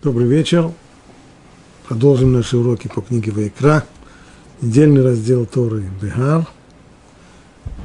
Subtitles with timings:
[0.00, 0.70] Добрый вечер.
[1.88, 3.82] Продолжим наши уроки по книге Вайкра.
[4.60, 6.46] Недельный раздел Торы Бехар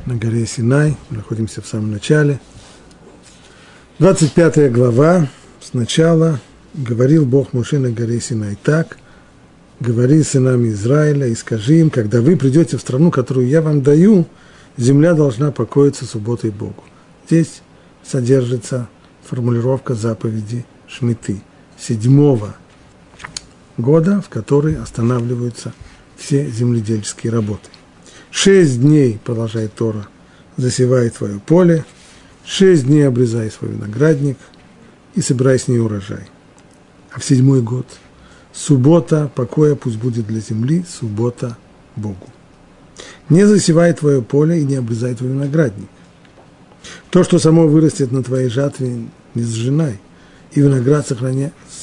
[0.06, 0.96] на горе Синай.
[1.10, 2.40] Мы находимся в самом начале.
[3.98, 5.28] 25 глава.
[5.60, 6.40] Сначала
[6.76, 9.00] говорил Бог Моше на горе Синай так.
[9.80, 14.28] Говори сынами Израиля и скажи им, когда вы придете в страну, которую я вам даю,
[14.78, 16.84] земля должна покоиться субботой Богу.
[17.26, 17.64] Здесь
[18.04, 18.88] содержится
[19.24, 21.42] формулировка заповеди Шмиты–
[21.84, 22.56] седьмого
[23.78, 25.74] года, в который останавливаются
[26.16, 27.70] все земледельческие работы.
[28.32, 30.08] Шесть дней, продолжает Тора,
[30.58, 31.86] засевай твое поле,
[32.46, 34.38] шесть дней обрезай свой виноградник
[35.16, 36.30] и собирай с ней урожай.
[37.12, 37.86] А в седьмой год
[38.54, 41.58] суббота покоя пусть будет для земли, суббота
[41.96, 42.28] Богу.
[43.30, 45.90] Не засевай твое поле и не обрезай твой виноградник.
[47.12, 50.00] То, что само вырастет на твоей жатве, не сжинай–
[50.56, 51.08] и виноград,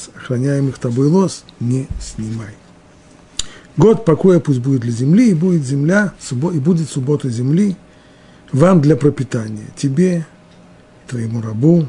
[0.00, 2.54] сохраня, охраняемых тобой лос, не снимай.
[3.76, 7.76] Год покоя пусть будет для земли, и будет земля, и будет суббота земли
[8.52, 10.26] вам для пропитания, тебе,
[11.06, 11.88] твоему рабу,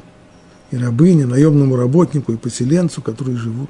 [0.71, 3.69] и рабыне, наемному работнику и поселенцу, которые живут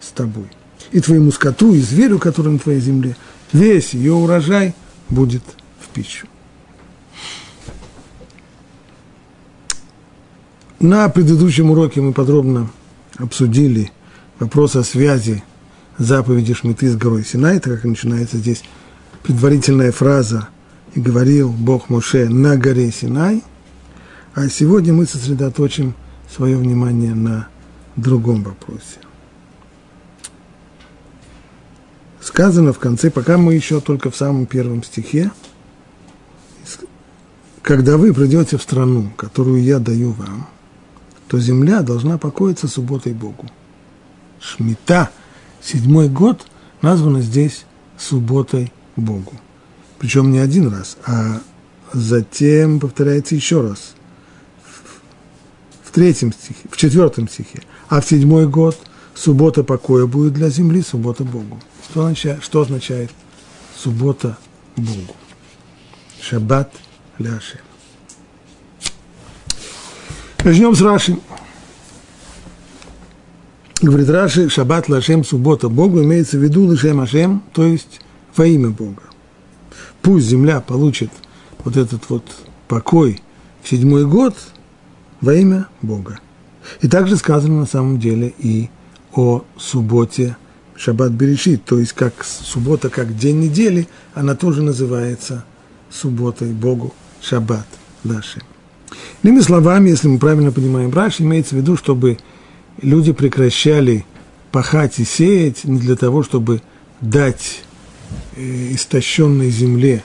[0.00, 0.46] с тобой.
[0.90, 3.16] И твоему скоту, и зверю, который на твоей земле,
[3.52, 4.74] весь ее урожай
[5.10, 5.42] будет
[5.80, 6.26] в пищу.
[10.80, 12.70] На предыдущем уроке мы подробно
[13.18, 13.92] обсудили
[14.38, 15.42] вопрос о связи
[15.98, 18.64] заповеди Шмиты с горой Синай, так как начинается здесь
[19.22, 20.48] предварительная фраза
[20.94, 23.42] «И говорил Бог Моше на горе Синай»,
[24.34, 25.94] а сегодня мы сосредоточим
[26.34, 27.48] свое внимание на
[27.96, 28.98] другом вопросе.
[32.20, 35.30] Сказано в конце, пока мы еще только в самом первом стихе,
[37.62, 40.48] когда вы придете в страну, которую я даю вам,
[41.28, 43.46] то земля должна покоиться субботой Богу.
[44.40, 45.10] Шмита,
[45.62, 46.46] седьмой год,
[46.82, 47.64] названа здесь
[47.98, 49.32] субботой Богу.
[49.98, 51.40] Причем не один раз, а
[51.92, 53.94] затем повторяется еще раз.
[55.82, 57.62] В третьем стихе, в четвертом стихе.
[57.88, 58.78] А в седьмой год
[59.14, 61.60] суббота покоя будет для земли, суббота Богу.
[61.88, 63.10] Что означает, что означает
[63.76, 64.36] суббота
[64.76, 65.14] Богу?
[66.20, 66.72] Шаббат
[67.18, 67.60] ляшем.
[70.44, 71.16] Начнем с Раши.
[73.80, 78.02] Говорит Раши, шаббат лашем, суббота Богу, имеется в виду лашем ашем, то есть
[78.36, 79.04] во имя Бога.
[80.02, 81.10] Пусть земля получит
[81.64, 82.24] вот этот вот
[82.68, 83.22] покой
[83.62, 84.36] в седьмой год
[85.22, 86.20] во имя Бога.
[86.82, 88.68] И также сказано на самом деле и
[89.14, 90.36] о субботе
[90.76, 95.42] Шаббат Берешит, то есть как суббота, как день недели, она тоже называется
[95.90, 97.66] субботой Богу Шаббат
[98.04, 98.42] Лашем.
[99.22, 102.18] Иными словами, если мы правильно понимаем Раш, имеется в виду, чтобы
[102.80, 104.04] люди прекращали
[104.52, 106.62] пахать и сеять не для того, чтобы
[107.00, 107.62] дать
[108.36, 110.04] э, истощенной земле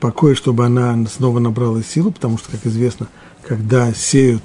[0.00, 3.08] покой, чтобы она снова набрала силу, потому что, как известно,
[3.46, 4.42] когда сеют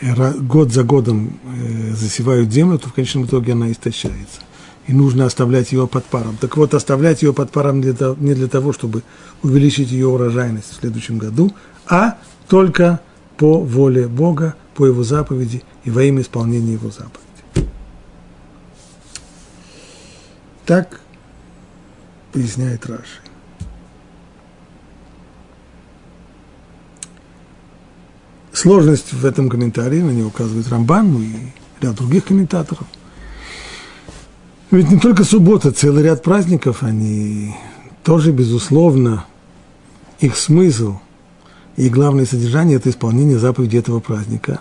[0.00, 4.40] э, год за годом э, засевают землю, то в конечном итоге она истощается.
[4.86, 6.36] И нужно оставлять ее под паром.
[6.40, 9.02] Так вот, оставлять ее под паром не для того, чтобы
[9.42, 11.54] увеличить ее урожайность в следующем году,
[11.86, 12.18] а
[12.48, 13.00] только
[13.36, 17.70] по воле Бога, по Его заповеди и во имя исполнения Его заповеди.
[20.66, 21.00] Так
[22.32, 23.20] поясняет Раши.
[28.52, 31.34] Сложность в этом комментарии, на него указывает Рамбан, ну и
[31.80, 32.86] ряд других комментаторов.
[34.70, 37.54] Ведь не только суббота, целый ряд праздников, они
[38.02, 39.26] тоже, безусловно,
[40.18, 40.98] их смысл
[41.76, 44.60] и главное содержание– это исполнение заповеди этого праздника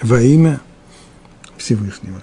[0.00, 0.60] во имя
[1.56, 2.22] Всевышнего.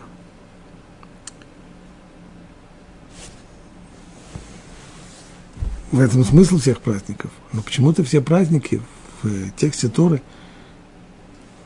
[5.92, 7.32] В этом смысл всех праздников.
[7.52, 8.82] Но почему-то все праздники
[9.22, 10.22] в тексте Торы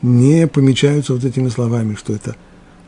[0.02, 2.36] не помечаются вот этими словами, что это,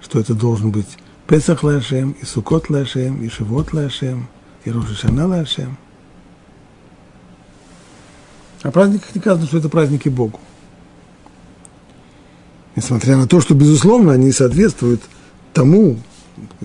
[0.02, 4.28] что это должен быть Песах Лашем, и Сукот Лашем, и Шивот Лашем,
[4.64, 5.78] и Рошишана Лашем–
[8.62, 10.40] о праздниках не сказано, что это праздники Богу.
[12.76, 15.02] Несмотря на то, что, безусловно, они соответствуют
[15.52, 15.98] тому,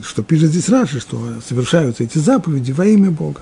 [0.01, 3.41] что пишет здесь Раши, что совершаются эти заповеди во имя Бога.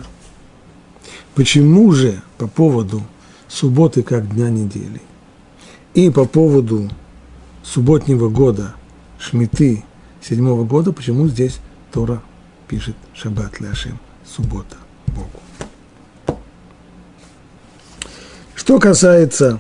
[1.36, 3.04] Почему же по поводу
[3.48, 5.02] субботы как дня недели
[5.94, 6.90] и по поводу
[7.64, 8.76] субботнего года
[9.22, 9.84] Шмиты
[10.22, 11.60] седьмого года, почему здесь
[11.92, 12.24] Тора
[12.68, 14.78] пишет Шаббат Ляшем, суббота
[15.08, 15.40] Богу?
[18.72, 19.60] Что касается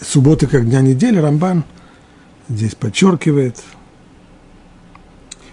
[0.00, 1.62] субботы как дня недели, Рамбан
[2.48, 3.62] здесь подчеркивает,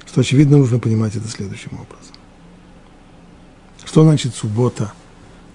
[0.07, 2.15] что, очевидно, нужно понимать это следующим образом.
[3.85, 4.91] Что значит суббота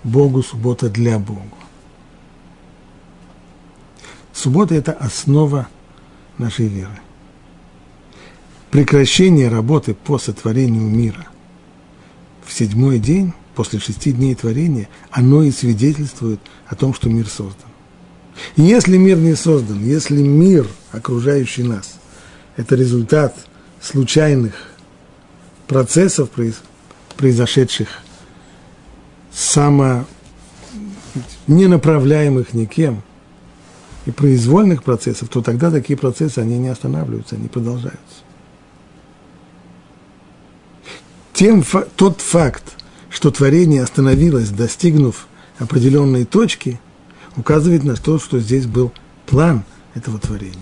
[0.05, 1.43] Богу, суббота для Бога?
[4.32, 5.67] Суббота– это основа
[6.38, 7.00] нашей веры.
[8.70, 11.26] Прекращение работы по сотворению мира
[12.49, 17.69] в седьмой день, после шести дней творения, оно и свидетельствует о том, что мир создан.
[18.56, 21.99] И если мир не создан, если мир, окружающий нас,
[22.56, 23.37] это результат
[23.83, 24.55] случайных
[25.67, 26.31] процессов,
[27.17, 27.89] произошедших
[29.33, 30.06] само
[31.47, 33.03] не направляемых никем
[34.06, 38.23] и произвольных процессов, то тогда такие процессы, они не останавливаются, они продолжаются.
[41.38, 41.62] Тем,
[41.94, 42.64] тот факт,
[43.11, 45.29] что творение остановилось, достигнув
[45.61, 46.81] определенной точки,
[47.37, 48.93] указывает на то, что здесь был
[49.25, 49.62] план
[49.94, 50.58] этого творения.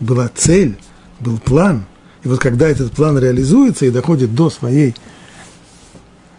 [0.00, 0.76] Была цель,
[1.20, 1.84] был план.
[2.24, 4.96] И вот когда этот план реализуется и доходит до своей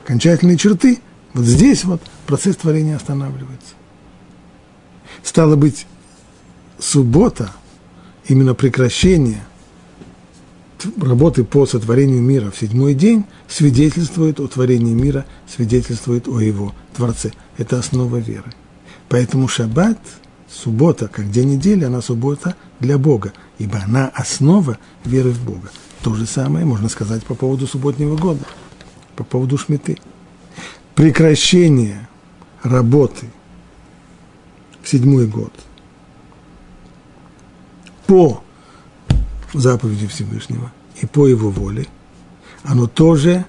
[0.04, 1.00] окончательной черты,
[1.34, 3.76] вот здесь вот процесс творения останавливается.
[5.24, 5.88] Стало быть,
[6.80, 7.52] суббота,
[8.28, 9.42] именно прекращение
[11.00, 17.32] работы по сотворению мира в седьмой день свидетельствует о творении мира, свидетельствует о его Творце.
[17.58, 18.52] Это основа веры.
[19.10, 19.98] Поэтому шаббат,
[20.50, 25.70] суббота, как день недели, она суббота для Бога, ибо она основа веры в Бога.
[26.04, 28.44] То же самое можно сказать по поводу субботнего года,
[29.16, 29.98] по поводу шмиты.
[30.96, 32.08] Прекращение
[32.64, 33.28] работы
[34.82, 35.54] в седьмой год
[38.08, 38.44] по
[39.54, 40.72] заповеди Всевышнего
[41.02, 41.88] и по его воле,
[42.64, 43.46] оно тоже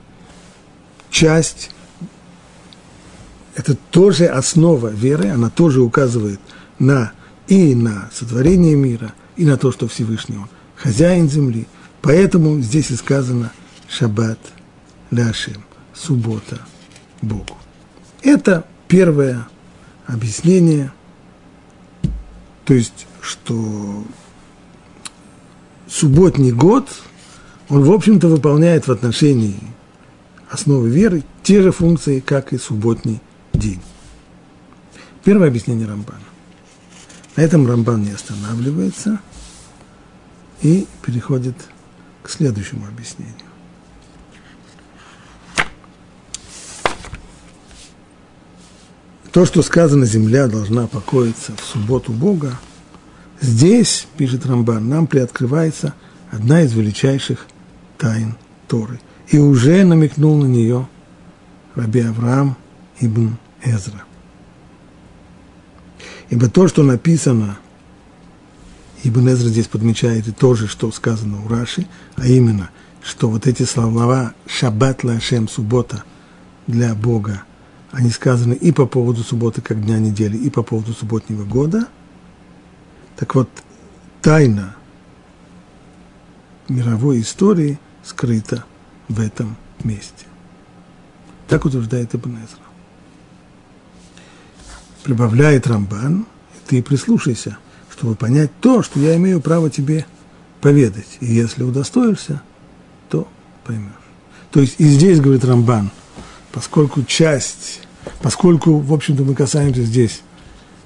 [1.10, 1.70] часть,
[3.54, 6.40] это тоже основа веры, она тоже указывает
[6.78, 7.12] на
[7.48, 11.66] и на сотворение мира, и на то, что Всевышний Он хозяин земли.
[12.02, 13.52] Поэтому здесь и сказано
[13.88, 14.38] «Шаббат
[15.10, 16.60] ляшем»– суббота
[17.22, 17.56] Богу.
[18.22, 19.48] Это первое
[20.06, 20.92] объяснение,
[22.64, 24.04] то есть, что
[25.88, 26.88] субботний год,
[27.68, 29.58] он, в общем-то, выполняет в отношении
[30.50, 33.20] основы веры те же функции, как и субботний
[33.52, 33.80] день.
[35.24, 36.20] Первое объяснение Рамбана.
[37.36, 39.20] На этом Рамбан не останавливается
[40.62, 41.56] и переходит
[42.22, 43.34] к следующему объяснению.
[49.30, 52.58] То, что сказано, земля должна покоиться в субботу Бога,
[53.40, 55.94] Здесь, пишет Рамбан, нам приоткрывается
[56.30, 57.46] одна из величайших
[57.96, 58.36] тайн
[58.66, 59.00] Торы.
[59.28, 60.88] И уже намекнул на нее
[61.74, 62.56] Раби Авраам
[63.00, 64.02] ибн Эзра.
[66.30, 67.58] Ибо то, что написано,
[69.04, 71.86] Ибн Эзра здесь подмечает и то же, что сказано у Раши,
[72.16, 72.70] а именно,
[73.02, 76.02] что вот эти слова «шаббат лашем»– суббота
[76.66, 77.44] для Бога,
[77.92, 81.86] они сказаны и по поводу субботы как дня недели, и по поводу субботнего года–
[83.18, 83.48] так вот,
[84.22, 84.76] тайна
[86.68, 88.64] мировой истории скрыта
[89.08, 90.24] в этом месте.
[91.48, 92.62] Так утверждает Ибн Эзра.
[95.02, 96.26] Прибавляет Рамбан,
[96.68, 97.58] ты прислушайся,
[97.90, 100.06] чтобы понять то, что я имею право тебе
[100.60, 101.18] поведать.
[101.18, 102.40] И если удостоишься,
[103.08, 103.26] то
[103.64, 103.90] поймешь.
[104.52, 105.90] То есть и здесь, говорит Рамбан,
[106.52, 107.80] поскольку часть,
[108.22, 110.22] поскольку, в общем-то, мы касаемся здесь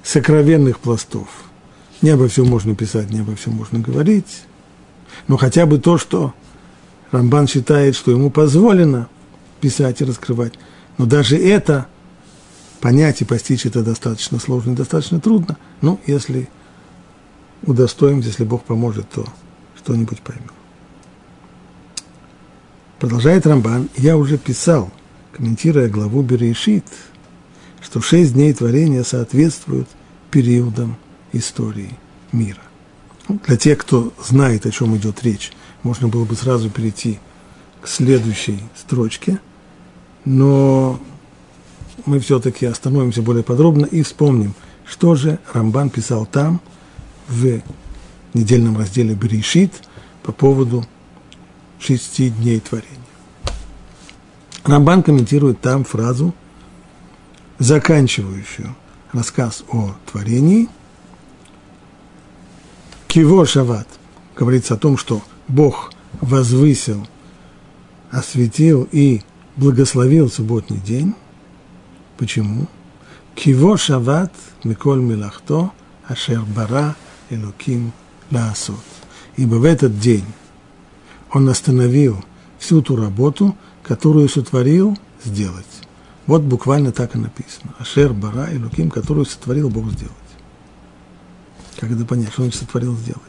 [0.02, 1.28] сокровенных пластов–
[2.02, 4.44] не обо всем можно писать, не обо всем можно говорить,
[5.28, 6.34] но хотя бы то, что
[7.12, 9.08] Рамбан считает, что ему позволено
[9.60, 10.54] писать и раскрывать.
[10.98, 11.86] Но даже это
[12.80, 15.56] понять и постичь это достаточно сложно и достаточно трудно.
[15.80, 16.48] Ну, если
[17.64, 19.24] удостоимся, если Бог поможет, то
[19.76, 20.50] что-нибудь поймем.
[22.98, 24.90] Продолжает Рамбан, я уже писал,
[25.32, 26.86] комментируя главу Берешит,
[27.80, 29.88] что шесть дней творения соответствуют
[30.30, 30.96] периодам
[31.32, 31.98] истории
[32.30, 32.60] мира.
[33.28, 37.18] Ну, для тех, кто знает, о чем идет речь, можно было бы сразу перейти
[37.80, 39.40] к следующей строчке,
[40.24, 41.00] но
[42.06, 46.60] мы все-таки остановимся более подробно и вспомним, что же Рамбан писал там,
[47.28, 47.60] в
[48.34, 49.72] недельном разделе Берешит,
[50.22, 50.86] по поводу
[51.80, 52.90] шести дней творения.
[54.64, 56.32] Рамбан комментирует там фразу,
[57.58, 58.74] заканчивающую
[59.12, 60.68] рассказ о творении–
[63.12, 63.86] Киво Шават
[64.34, 65.92] говорится о том, что Бог
[66.22, 67.06] возвысил,
[68.10, 69.20] осветил и
[69.56, 71.14] благословил субботний день.
[72.16, 72.68] Почему?
[73.34, 74.32] Киво Шават
[74.64, 75.72] Миколь Милахто
[76.08, 76.96] ашер бара
[77.28, 77.92] элуким
[78.30, 78.80] лаасот.
[79.36, 80.24] Ибо в этот день
[81.30, 82.16] он остановил
[82.58, 85.66] всю ту работу, которую сотворил сделать.
[86.26, 87.74] Вот буквально так и написано.
[87.78, 90.21] Ашер бара элуким, которую сотворил Бог сделать.
[91.82, 93.20] Как это понять, что он сотворил сделать?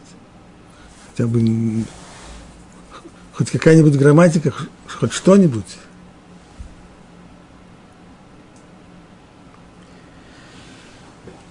[1.09, 1.83] Хотя бы
[3.33, 4.53] хоть какая-нибудь грамматика,
[4.87, 5.79] хоть что-нибудь.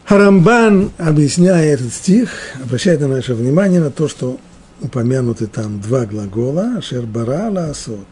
[0.04, 2.30] Харамбан, объясняя этот стих,
[2.62, 4.38] обращает на наше внимание на то, что
[4.80, 8.06] упомянуты там два глагола, ашер бара ласот.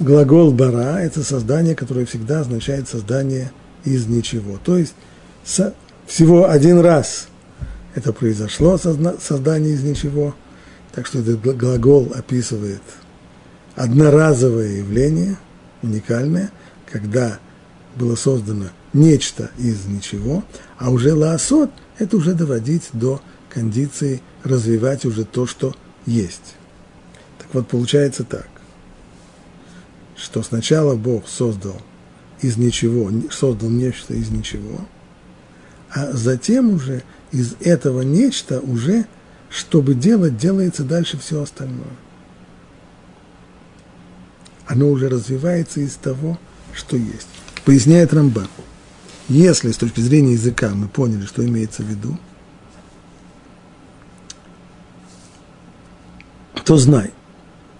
[0.00, 3.52] Глагол бара– это создание, которое всегда означает создание
[3.84, 4.58] из ничего.
[4.64, 4.94] То есть
[5.44, 5.74] со,
[6.08, 7.28] всего один раз
[7.94, 10.34] это произошло, создание из ничего.
[10.92, 12.82] Так что этот глагол описывает
[13.74, 15.36] одноразовое явление,
[15.82, 16.50] уникальное,
[16.90, 17.38] когда
[17.96, 20.44] было создано нечто из ничего,
[20.78, 25.74] а уже лаосот– это уже доводить до кондиции, развивать уже то, что
[26.06, 26.54] есть.
[27.38, 28.48] Так вот, получается так,
[30.16, 31.80] что сначала Бог создал
[32.40, 34.80] из ничего, создал нечто из ничего,
[35.90, 37.02] а затем уже
[37.34, 39.06] из этого нечто уже,
[39.50, 41.96] чтобы делать, делается дальше все остальное.
[44.66, 46.38] Оно уже развивается из того,
[46.72, 47.26] что есть.
[47.64, 48.46] Поясняет Рамбан.
[49.28, 52.18] Если с точки зрения языка мы поняли, что имеется в виду,
[56.64, 57.10] то знай,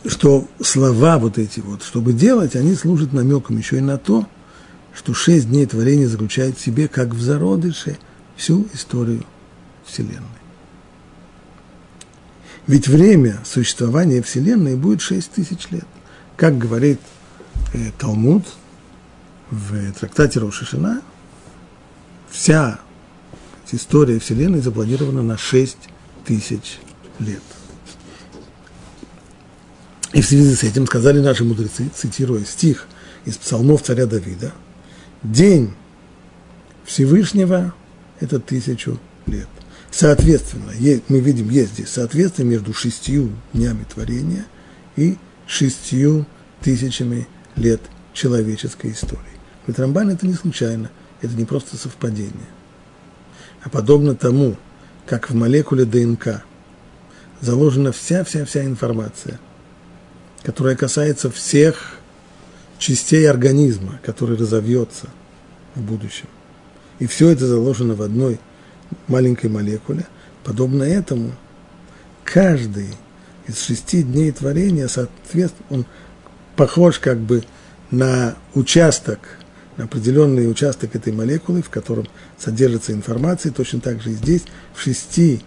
[0.04, 4.26] что слова вот эти вот, чтобы делать, они служат намеком еще и на то,
[4.92, 7.98] что шесть дней творения заключает в себе, как в зародыше,
[8.36, 9.24] всю историю
[9.84, 10.28] Вселенной.
[12.66, 15.86] Ведь время существования Вселенной будет шесть тысяч лет.
[16.36, 17.00] Как говорит
[17.74, 18.44] э, Талмуд
[19.50, 21.02] в трактате Рошишина,
[22.30, 22.80] вся
[23.70, 25.76] история Вселенной запланирована на 6
[26.24, 26.78] тысяч
[27.18, 27.42] лет.
[30.12, 32.86] И в связи с этим сказали наши мудрецы, цитируя стих
[33.24, 34.52] из псалмов царя Давида,
[35.22, 35.74] «День
[36.84, 37.74] Всевышнего–
[38.20, 39.48] это тысячу лет».
[39.96, 40.72] Соответственно,
[41.08, 44.44] мы видим, есть здесь соответствие между шестью днями творения
[44.96, 46.26] и шестью
[46.60, 47.80] тысячами лет
[48.12, 49.22] человеческой истории.
[49.68, 50.90] В Рамбан это не случайно–
[51.22, 52.48] это не просто совпадение.
[53.62, 54.56] А подобно тому,
[55.06, 56.42] как в молекуле ДНК
[57.40, 59.38] заложена вся-вся-вся информация,
[60.42, 61.98] которая касается всех
[62.78, 65.06] частей организма, который разовьется
[65.76, 66.26] в будущем.
[66.98, 68.40] И все это заложено в одной
[69.08, 70.06] маленькой молекуле.
[70.42, 71.32] Подобно этому,
[72.24, 72.88] каждый
[73.46, 75.86] из шести дней творения, соответственно, он
[76.56, 77.44] похож как бы
[77.90, 79.20] на участок
[79.76, 82.06] определенный участок этой молекулы, в котором
[82.38, 85.42] содержится информация, точно так же и здесь, в шести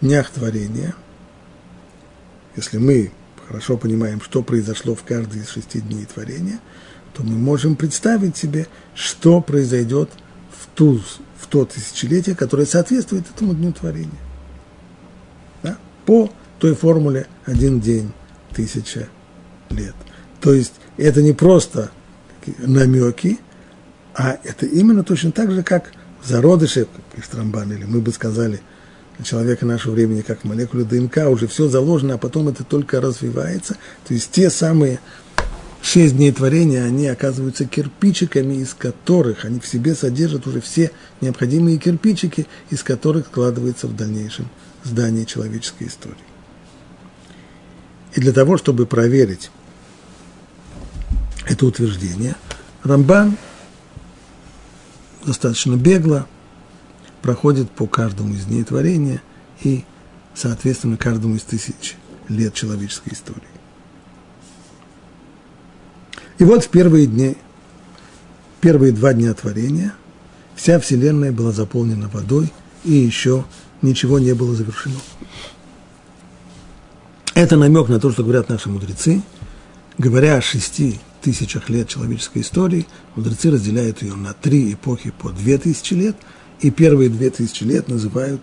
[0.00, 0.94] днях творения,
[2.56, 3.12] если мы
[3.46, 6.58] хорошо понимаем, что произошло в каждый из шести дней творения,
[7.14, 10.10] то мы можем представить себе, что произойдет
[10.50, 11.00] в, ту,
[11.40, 14.10] в то тысячелетие, которое соответствует этому дню творения.
[15.62, 15.76] Да?
[16.06, 18.12] По той формуле один день,
[18.54, 19.08] тысяча
[19.70, 19.94] лет.
[20.40, 21.90] То есть это не просто
[22.58, 23.38] намеки,
[24.14, 25.92] а это именно точно так же, как
[26.22, 28.60] в зародыше, как Рамбан, или мы бы сказали,
[29.22, 33.76] человека нашего времени, как молекулы ДНК, уже все заложено, а потом это только развивается.
[34.06, 35.00] То есть те самые
[35.82, 41.78] шесть дней творения, они оказываются кирпичиками, из которых они в себе содержат уже все необходимые
[41.78, 44.48] кирпичики, из которых складывается в дальнейшем
[44.84, 46.16] здание человеческой истории.
[48.14, 49.50] И для того, чтобы проверить
[51.46, 52.34] это утверждение,
[52.82, 53.36] Рамбан
[55.24, 56.26] достаточно бегло
[57.22, 59.22] проходит по каждому из дней творения
[59.62, 59.84] и,
[60.34, 61.96] соответственно, каждому из тысяч
[62.28, 63.59] лет человеческой истории.
[66.40, 67.36] И вот в первые дни,
[68.62, 69.92] первые два дня творения
[70.56, 72.50] вся Вселенная была заполнена водой,
[72.82, 73.44] и еще
[73.82, 74.96] ничего не было завершено.
[77.34, 79.22] Это намек на то, что говорят наши мудрецы,
[79.98, 85.58] говоря о шести тысячах лет человеческой истории, мудрецы разделяют ее на три эпохи по две
[85.58, 86.16] тысячи лет,
[86.60, 88.40] и первые две тысячи лет называют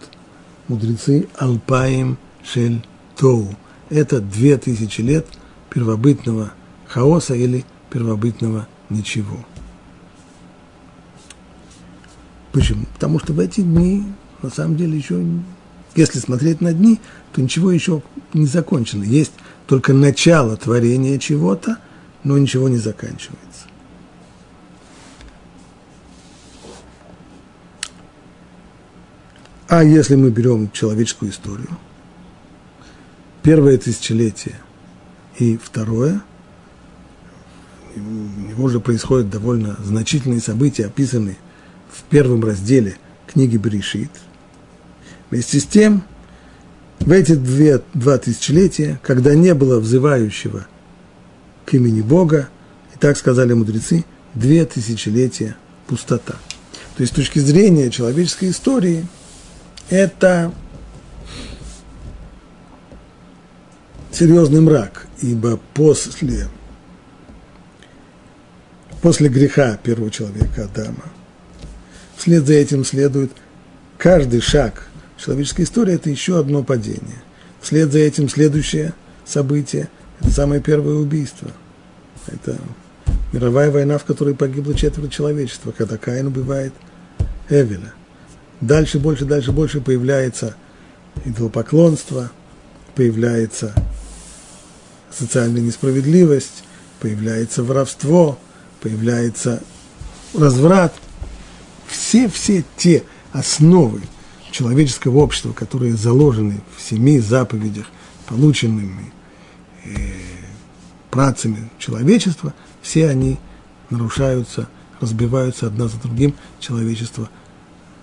[0.67, 2.85] мудрецы Алпаем Шель
[3.15, 3.55] Тоу.
[3.89, 5.25] Это две тысячи лет
[5.71, 6.53] первобытного
[6.85, 9.45] хаоса или первобытного ничего.
[12.51, 12.85] Почему?
[12.93, 14.03] Потому что в эти дни,
[14.41, 15.23] на самом деле, еще,
[15.95, 16.99] если смотреть на дни,
[17.33, 18.01] то ничего еще
[18.33, 19.03] не закончено.
[19.03, 19.33] Есть
[19.67, 21.77] только начало творения чего-то–
[22.27, 23.67] но ничего не заканчивается.
[29.69, 31.77] А если мы берем человеческую историю,
[33.43, 34.55] первое тысячелетие
[35.37, 36.21] и второе,
[37.99, 41.37] у него уже происходят довольно значительные события, описанные
[41.91, 44.11] в первом разделе книги Берешит.
[45.29, 46.03] Вместе с тем,
[46.99, 50.67] в эти две, два тысячелетия, когда не было взывающего
[51.65, 52.49] к имени Бога,
[52.95, 55.55] и так сказали мудрецы, две тысячелетия
[55.87, 56.35] пустота.
[56.95, 59.05] То есть с точки зрения человеческой истории–
[59.89, 60.51] это
[64.11, 66.47] серьезный мрак, ибо после,
[69.01, 71.05] после греха первого человека Адама,
[72.15, 73.31] вслед за этим следует
[73.97, 74.87] каждый шаг
[75.17, 77.21] человеческой истории– это еще одно падение.
[77.61, 78.93] Вслед за этим следующее
[79.25, 79.89] событие–
[80.21, 81.49] это самое первое убийство.
[82.27, 82.57] Это
[83.33, 86.73] мировая война, в которой погибло четверо человечества, когда Каин убивает
[87.49, 87.93] Эвеля–
[88.61, 90.55] дальше, больше, дальше, больше появляется
[91.25, 92.31] идолопоклонство,
[92.95, 93.73] появляется
[95.11, 96.63] социальная несправедливость,
[96.99, 98.39] появляется воровство,
[98.81, 99.63] появляется
[100.33, 100.93] разврат.
[101.87, 104.01] Все-все те основы
[104.51, 107.85] человеческого общества, которые заложены в семи заповедях,
[108.27, 109.13] полученными
[109.85, 109.89] э,
[111.11, 113.39] працами человечества, все они
[113.89, 114.67] нарушаются,
[114.99, 117.29] разбиваются одна за другим, человечество–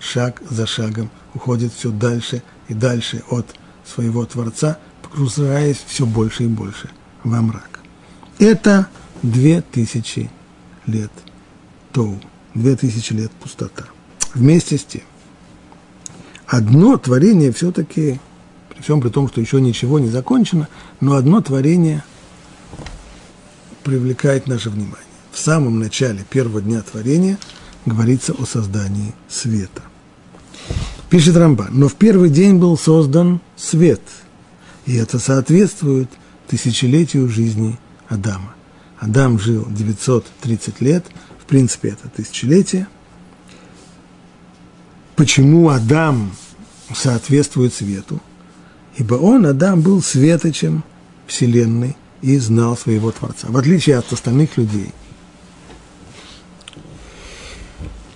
[0.04, 3.46] шаг за шагом уходит все дальше и дальше от
[3.84, 6.90] своего Творца, погружаясь все больше и больше
[7.22, 7.80] во мрак.
[8.38, 8.88] Это
[9.22, 10.30] две тысячи
[10.86, 11.10] лет
[11.92, 12.20] Тоу,
[12.54, 13.84] две тысячи лет пустота.
[14.34, 15.02] Вместе с тем,
[16.46, 18.20] одно творение все-таки,
[18.68, 20.68] при всем при том, что еще ничего не закончено,
[21.00, 22.02] но одно творение
[23.84, 24.98] привлекает наше внимание.
[25.30, 27.38] В самом начале первого дня творения
[27.86, 29.82] говорится о создании света.
[31.10, 34.00] Пишет Рамбан, но в первый день был создан свет,
[34.86, 36.10] и это соответствует
[36.48, 38.54] тысячелетию жизни Адама.
[38.98, 41.04] Адам жил 930 лет,
[41.38, 42.86] в принципе, это тысячелетие.
[45.16, 46.32] Почему Адам
[46.94, 48.20] соответствует свету?
[48.96, 50.84] Ибо он, Адам, был светочем
[51.26, 54.92] Вселенной и знал своего Творца, в отличие от остальных людей–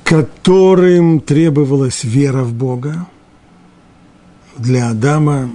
[0.08, 3.06] которым требовалась вера в Бога,
[4.56, 5.50] для Адама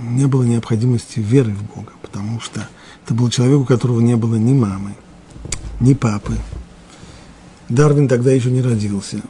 [0.00, 2.68] не было необходимости веры в Бога, потому что
[3.04, 4.94] это был человек, у которого не было ни мамы,
[5.80, 6.36] ни папы.
[7.68, 9.22] Дарвин тогда еще не родился.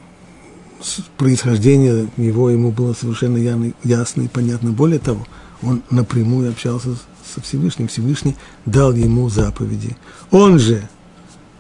[1.17, 3.37] Происхождение его ему было совершенно
[3.85, 4.73] ясно и понятно.
[4.73, 5.27] Более того,
[5.63, 6.97] он напрямую общался
[7.35, 7.89] со Всевышним.
[7.89, 9.97] Всевышний дал ему заповеди.
[10.31, 10.89] Он же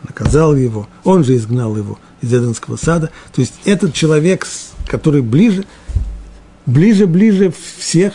[0.02, 3.10] наказал его, он же изгнал его из Эденского сада.
[3.32, 4.46] То есть этот человек,
[4.88, 5.64] который ближе,
[6.66, 8.14] ближе, ближе всех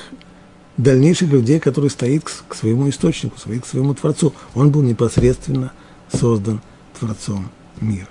[0.77, 4.33] дальнейших людей, который стоит к своему источнику, стоит к своему Творцу.
[4.55, 5.71] Он был непосредственно
[6.11, 6.61] создан
[6.99, 7.49] Творцом
[7.81, 8.07] мира.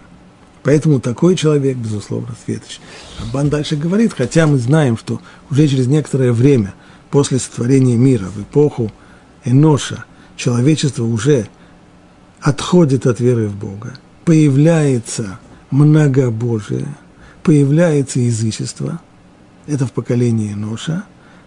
[0.63, 2.81] Поэтому такой человек, безусловно, светоч.
[3.23, 6.75] Абан дальше говорит, хотя мы знаем, что уже через некоторое время
[7.11, 8.91] после сотворения мира, в эпоху
[9.45, 10.05] Эноша,
[10.37, 11.47] человечество уже
[12.41, 15.39] отходит от веры в Бога, появляется
[15.71, 16.89] многобожие,
[17.45, 19.01] появляется язычество,
[19.69, 21.05] это в поколении Ноша.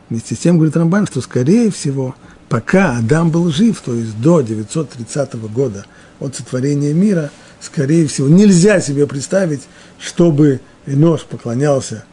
[0.10, 2.16] Вместе с тем говорит Рамбан, что, скорее всего,
[2.48, 5.86] пока Адам был жив, то есть до 930 года
[6.20, 9.62] от сотворения мира, скорее всего, нельзя себе представить,
[10.00, 12.04] чтобы Энош поклонялся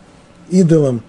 [0.50, 1.02] идолам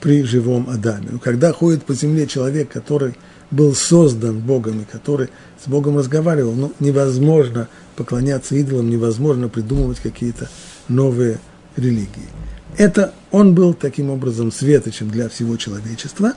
[0.00, 1.08] при живом Адаме.
[1.12, 3.16] Но когда ходит по земле человек, который
[3.50, 5.28] был создан Богом и который
[5.62, 10.48] с Богом разговаривал, ну, невозможно поклоняться идолам, невозможно придумывать какие-то
[10.88, 11.38] новые
[11.76, 12.28] религии.
[12.76, 16.34] Это он был таким образом светочем для всего человечества,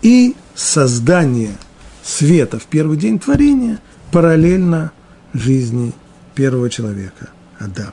[0.00, 1.56] и создание
[2.02, 3.78] света в первый день творения
[4.10, 4.92] параллельно
[5.32, 5.92] жизни
[6.34, 7.92] первого человека, Адама.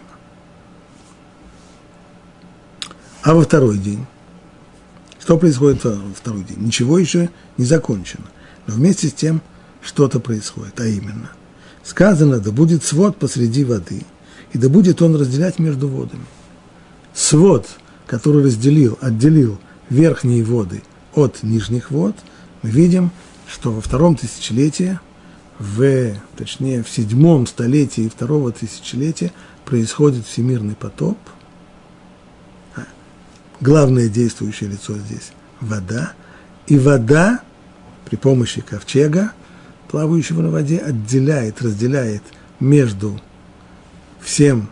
[3.21, 4.05] А во второй день?
[5.19, 6.59] Что происходит во второй день?
[6.59, 8.25] Ничего еще не закончено.
[8.65, 9.41] Но вместе с тем
[9.81, 11.29] что-то происходит, а именно,
[11.83, 14.03] сказано, да будет свод посреди воды,
[14.53, 16.25] и да будет он разделять между водами.
[17.13, 17.67] Свод,
[18.09, 19.59] который разделил, отделил
[19.91, 20.81] верхние воды
[21.13, 22.15] от нижних вод,
[22.63, 23.11] мы видим,
[23.47, 24.99] что во втором тысячелетии,
[25.59, 29.31] в, точнее, в седьмом столетии второго тысячелетия
[29.63, 31.19] происходит всемирный потоп.
[32.75, 32.85] А,
[33.61, 36.13] главное действующее лицо здесь– вода.
[36.65, 37.41] И вода
[38.05, 39.33] при помощи ковчега,
[39.87, 42.23] плавающего на воде, отделяет, разделяет
[42.59, 43.21] между
[44.19, 44.67] всем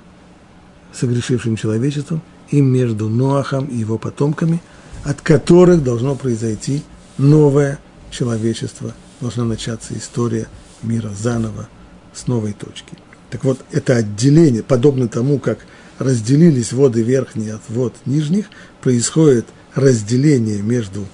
[0.91, 4.61] согрешившим человечеством и между Ноахом и его потомками,
[5.03, 6.83] от которых должно произойти
[7.17, 7.79] новое
[8.11, 10.47] человечество, должна начаться история
[10.83, 11.67] мира заново,
[12.13, 12.97] с новой точки.
[13.29, 15.59] Так вот, это отделение, подобно тому, как
[15.99, 18.45] разделились воды верхние от вод нижних,
[18.81, 21.05] происходит разделение между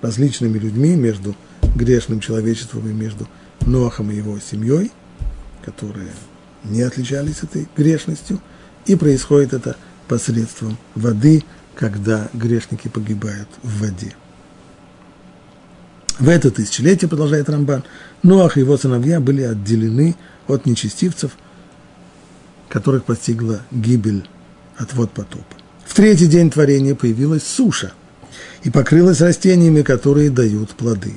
[0.00, 1.34] различными людьми, между
[1.74, 3.28] грешным человечеством и между
[3.66, 4.90] Ноахом и его семьей,
[5.64, 6.10] которые
[6.64, 8.40] не отличались этой грешностью,
[8.86, 9.76] и происходит это
[10.12, 11.42] посредством воды,
[11.74, 14.14] когда грешники погибают в воде.
[16.18, 17.82] В это тысячелетие, продолжает Рамбан,
[18.22, 20.14] Ноах и его сыновья были отделены
[20.48, 21.32] от нечестивцев,
[22.68, 24.28] которых постигла гибель
[24.76, 25.56] от вод потопа.
[25.86, 27.92] В третий день творения появилась суша
[28.64, 31.14] и покрылась растениями, которые дают плоды.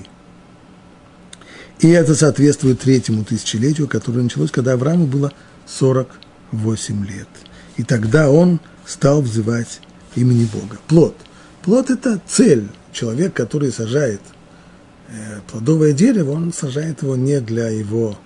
[1.79, 5.33] И это соответствует третьему тысячелетию, которое началось, когда Аврааму было
[5.67, 7.27] 48 лет.
[7.75, 9.81] И тогда он стал взывать
[10.15, 10.77] имени Бога.
[10.87, 11.15] Плод.
[11.63, 12.67] Плод– это цель.
[12.91, 14.21] Человек, который сажает
[15.09, 18.17] э, плодовое дерево, он сажает его не для его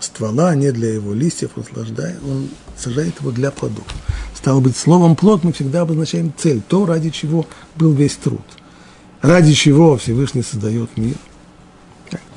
[0.00, 1.64] ствола, не для его листьев, он,
[2.24, 3.84] он сажает его для плодов.
[4.34, 8.40] Стало быть, словом плод мы всегда обозначаем цель, то, ради чего был весь труд.
[9.20, 11.16] Ради чего Всевышний создает мир.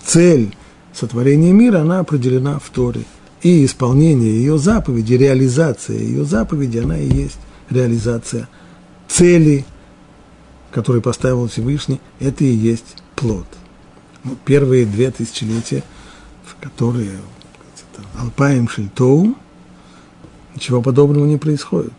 [0.03, 0.53] Цель
[0.93, 3.03] сотворения мира, она определена в Торе.
[3.43, 7.39] И исполнение ее заповеди, реализация ее заповеди, она и есть
[7.71, 8.47] реализация
[9.07, 9.65] цели,
[10.71, 13.47] которые поставил Всевышний, это и есть плод.
[14.23, 15.83] Ну, первые две тысячелетия,
[16.45, 17.17] в которые
[18.19, 19.35] Алпаем Шильтоу,
[20.55, 21.93] ничего подобного не происходит.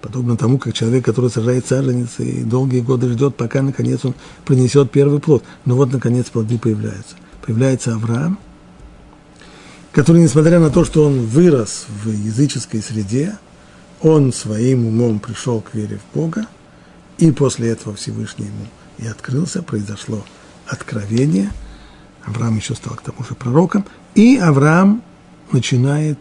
[0.00, 4.90] Подобно тому, как человек, который сажает саженец и долгие годы ждет, пока, наконец, он принесет
[4.90, 5.44] первый плод.
[5.64, 7.14] Но вот, наконец, плоды появляются.
[7.46, 8.38] Появляется Авраам,
[9.92, 13.38] который, несмотря на то, что он вырос в языческой среде,
[14.02, 16.46] он своим умом пришел к вере в Бога,
[17.18, 18.66] и после этого Всевышний ему
[18.98, 20.24] и открылся, произошло
[20.66, 21.50] откровение.
[22.24, 23.84] Авраам еще стал к тому же пророком,
[24.14, 25.02] и Авраам
[25.50, 26.18] начинает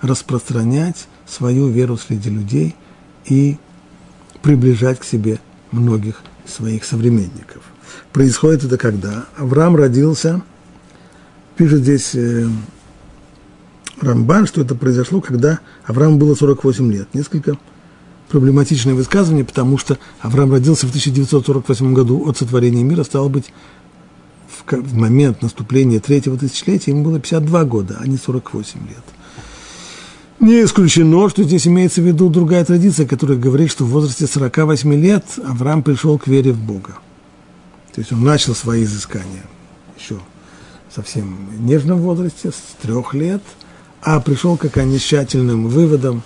[0.00, 2.74] распространять свою веру среди людей
[3.24, 3.56] и
[4.42, 5.40] приближать к себе
[5.72, 7.62] многих своих современников.
[8.12, 9.26] Происходит это когда?
[9.36, 10.42] Авраам родился,
[11.56, 12.46] пишет здесь э,
[14.00, 17.08] Рамбан, что это произошло, когда Аврааму было 48 лет.
[17.14, 17.56] Несколько
[18.28, 23.52] проблематичное высказывание, потому что Авраам родился в 1948 году от сотворения мира, стало быть,
[24.68, 29.04] в момент наступления третьего тысячелетия ему было 52 года, а не 48 лет.
[30.40, 34.94] Не исключено, что здесь имеется в виду другая традиция, которая говорит, что в возрасте 48
[34.94, 36.98] лет Авраам пришел к вере в Бога.
[37.94, 39.44] То есть он начал свои изыскания
[39.98, 40.18] еще
[40.94, 43.42] совсем нежном возрасте, с трех лет,
[44.06, 46.22] а пришел к окончательным выводам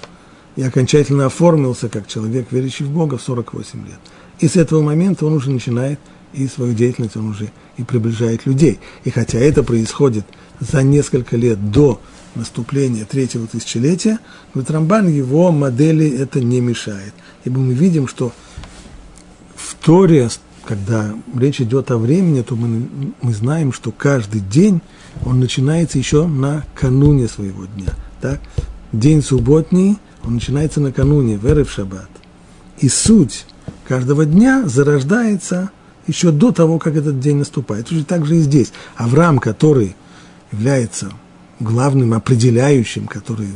[0.55, 3.99] и окончательно оформился как человек, верящий в Бога в 48 лет.
[4.39, 5.99] И с этого момента он уже начинает
[6.35, 8.81] и свою деятельность он уже и приближает людей.
[9.05, 10.27] И хотя это происходит
[10.61, 12.03] за несколько лет до
[12.35, 14.19] наступления третьего тысячелетия,
[14.53, 17.15] но Трамбан его модели это не мешает.
[17.47, 18.33] Ибо мы видим, что
[19.57, 20.29] в Торе,
[20.65, 24.81] когда речь идет о времени, то мы, мы знаем, что каждый день
[25.25, 27.95] он начинается еще накануне своего дня.
[28.21, 28.41] Так?
[28.93, 32.09] День субботний, он начинается накануне, веры в шаббат.
[32.79, 33.47] И суть
[33.87, 35.71] каждого дня зарождается
[36.07, 37.91] еще до того, как этот день наступает.
[37.91, 38.73] Уже так же и здесь.
[38.97, 39.95] Авраам, который
[40.53, 41.13] является
[41.61, 43.49] главным определяющим, который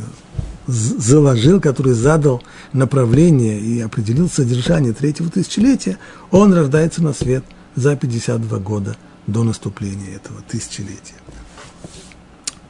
[0.67, 5.99] заложил, который задал направление и определил содержание третьего тысячелетия,
[6.31, 8.97] он рождается на свет за 52 года
[9.27, 11.15] до наступления этого тысячелетия.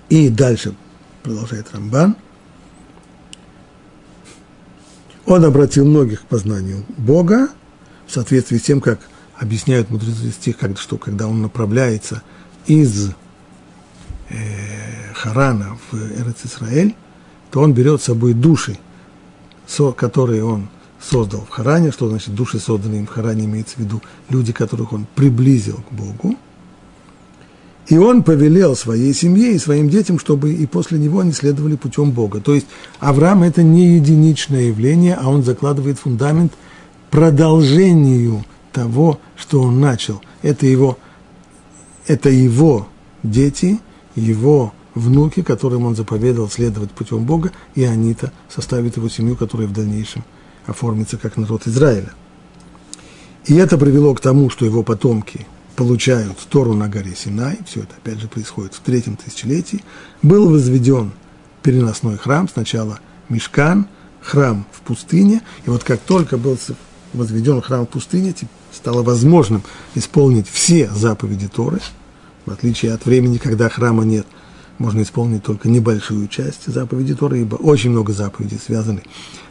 [0.09, 0.75] И дальше
[1.23, 2.17] продолжает Рамбан.
[5.27, 7.49] Он обратил многих к познанию Бога
[8.07, 9.01] в соответствии с тем, как
[9.37, 12.23] объясняют мудрецы стих, что когда он направляется
[12.67, 13.11] из
[14.29, 16.95] э, Харана в Эрец Исраэль,
[17.55, 18.77] то он берет с собой души,
[19.97, 20.67] которые он
[21.01, 24.93] создал в Харане, что значит души, созданные им в Харане, имеется в виду люди, которых
[24.93, 26.35] он приблизил к Богу.
[27.87, 32.11] И он повелел своей семье и своим детям, чтобы и после него они следовали путем
[32.11, 32.41] Бога.
[32.41, 32.67] То есть
[32.99, 36.53] Авраам– это не единичное явление, а он закладывает фундамент
[37.13, 40.21] продолжению того, что он начал.
[40.43, 40.99] Это его,
[42.09, 42.89] это его
[43.23, 43.79] дети,
[44.17, 49.73] его внуки, которым он заповедовал следовать путем Бога, и они-то составят его семью, которая в
[49.73, 50.25] дальнейшем
[50.67, 52.13] оформится как народ Израиля.
[53.47, 57.95] И это привело к тому, что его потомки получают Тору на горе Синай, все это
[57.97, 59.85] опять же происходит в третьем тысячелетии,
[60.23, 61.13] был возведен
[61.63, 63.87] переносной храм, сначала Мешкан,
[64.21, 66.57] храм в пустыне, и вот как только был
[67.13, 68.35] возведен храм в пустыне,
[68.73, 69.63] стало возможным
[69.95, 71.81] исполнить все заповеди Торы,
[72.47, 74.27] в отличие от времени, когда храма нет,
[74.79, 79.03] можно исполнить только небольшую часть заповеди Торы, ибо очень много заповедей связаны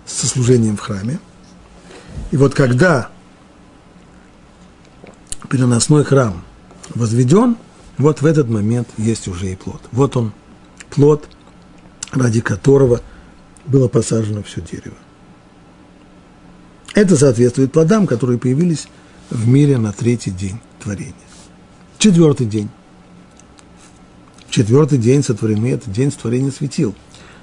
[0.05, 1.19] со служением в храме.
[2.31, 3.09] И вот когда
[5.49, 6.43] переносной храм
[6.95, 7.57] возведен,
[7.97, 9.81] вот в этот момент есть уже и плод.
[9.91, 10.33] Вот он,
[10.89, 11.29] плод,
[12.11, 13.01] ради которого
[13.65, 14.97] было посажено все дерево.
[16.95, 18.87] Это соответствует плодам, которые появились
[19.29, 21.13] в мире на третий день творения.
[21.97, 22.69] Четвертый день.
[24.53, 26.93] Четвертый день сотворены, это день сотворения светил.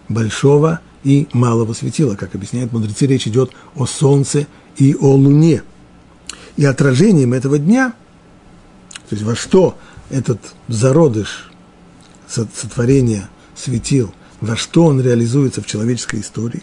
[0.09, 2.15] Большого и малого светила.
[2.15, 4.47] Как объясняют мудрецы, речь идет о солнце
[4.77, 5.65] и о луне.
[6.57, 7.95] И отражением этого дня,
[9.09, 9.77] то есть во что
[10.09, 11.51] этот зародыш
[12.29, 16.63] сотворения светил, во что он реализуется в человеческой истории.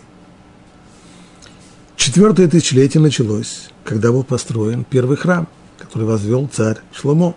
[1.98, 7.36] Четвертое тысячелетие началось, когда был построен первый храм, который возвел царь Шломо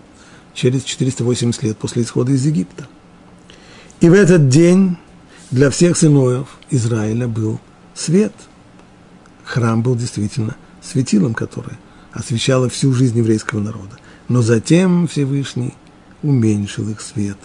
[0.55, 2.87] через 480 лет после исхода из Египта.
[4.01, 4.97] И в этот день
[5.51, 7.61] для всех сынов Израиля был
[7.95, 8.33] свет.
[9.45, 11.79] Храм был действительно светилом, которое
[12.13, 13.99] освещало всю жизнь еврейского народа.
[14.29, 15.75] Но затем Всевышний
[16.23, 17.37] уменьшил их свет.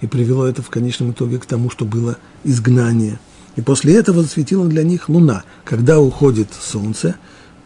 [0.00, 3.20] И привело это в конечном итоге к тому, что было изгнание.
[3.54, 5.44] И после этого засветила для них луна.
[5.64, 7.16] Когда уходит солнце,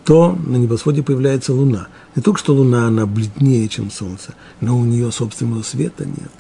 [0.05, 1.89] то на небосводе появляется луна.
[2.15, 6.33] Не только что луна, она бледнее, чем солнце, но у нее собственного света нет.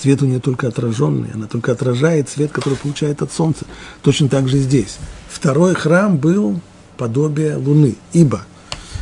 [0.00, 3.66] Свет у нее только отраженный, она только отражает свет, который получает от солнца.
[4.02, 4.98] Точно так же здесь.
[5.28, 6.60] Второй храм был
[6.96, 8.42] подобие луны, ибо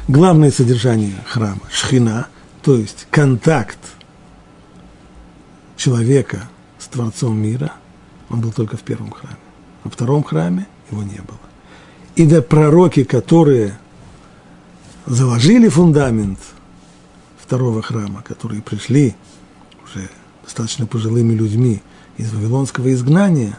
[0.08, 2.28] главное содержание храма– шхина,
[2.62, 3.78] то есть контакт
[5.76, 7.72] человека с Творцом мира,
[8.30, 9.36] он был только в первом храме.
[9.84, 11.38] Во втором храме его не было.
[12.16, 13.78] И да пророки, которые
[15.04, 16.38] заложили фундамент
[17.38, 19.14] второго храма, которые пришли
[19.84, 20.08] уже
[20.46, 21.82] достаточно пожилыми людьми
[22.16, 23.58] из Вавилонского изгнания,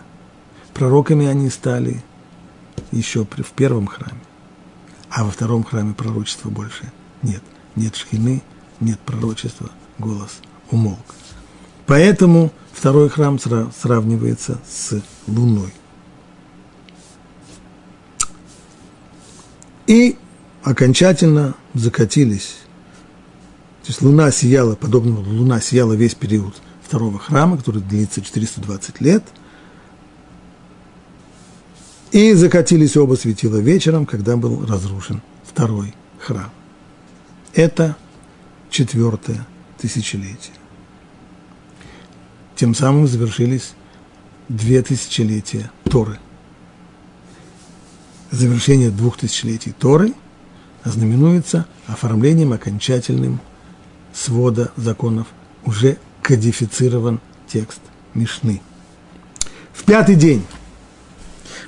[0.73, 2.01] пророками они стали
[2.91, 4.21] еще в первом храме.
[5.09, 7.43] А во втором храме пророчества больше нет.
[7.75, 8.41] Нет шхины,
[8.79, 9.69] нет пророчества,
[9.99, 10.39] голос
[10.71, 11.15] умолк.
[11.85, 15.73] Поэтому второй храм сравнивается с Луной.
[19.87, 20.17] И
[20.63, 22.57] окончательно закатились.
[23.83, 29.23] То есть Луна сияла, подобно Луна сияла весь период второго храма, который длится 420 лет.
[32.11, 36.49] И закатились оба светила вечером, когда был разрушен второй храм.
[37.53, 37.97] Это
[38.69, 39.45] четвертое
[39.77, 40.55] тысячелетие.
[42.55, 43.73] Тем самым завершились
[44.47, 46.17] две тысячелетия Торы.
[48.31, 50.13] Завершение двух тысячелетий Торы
[50.85, 53.41] знаменуется оформлением окончательным
[54.13, 55.27] свода законов.
[55.65, 55.97] Уже
[56.27, 57.79] кодифицирован текст
[58.13, 58.61] Мишны.
[59.73, 60.43] В пятый день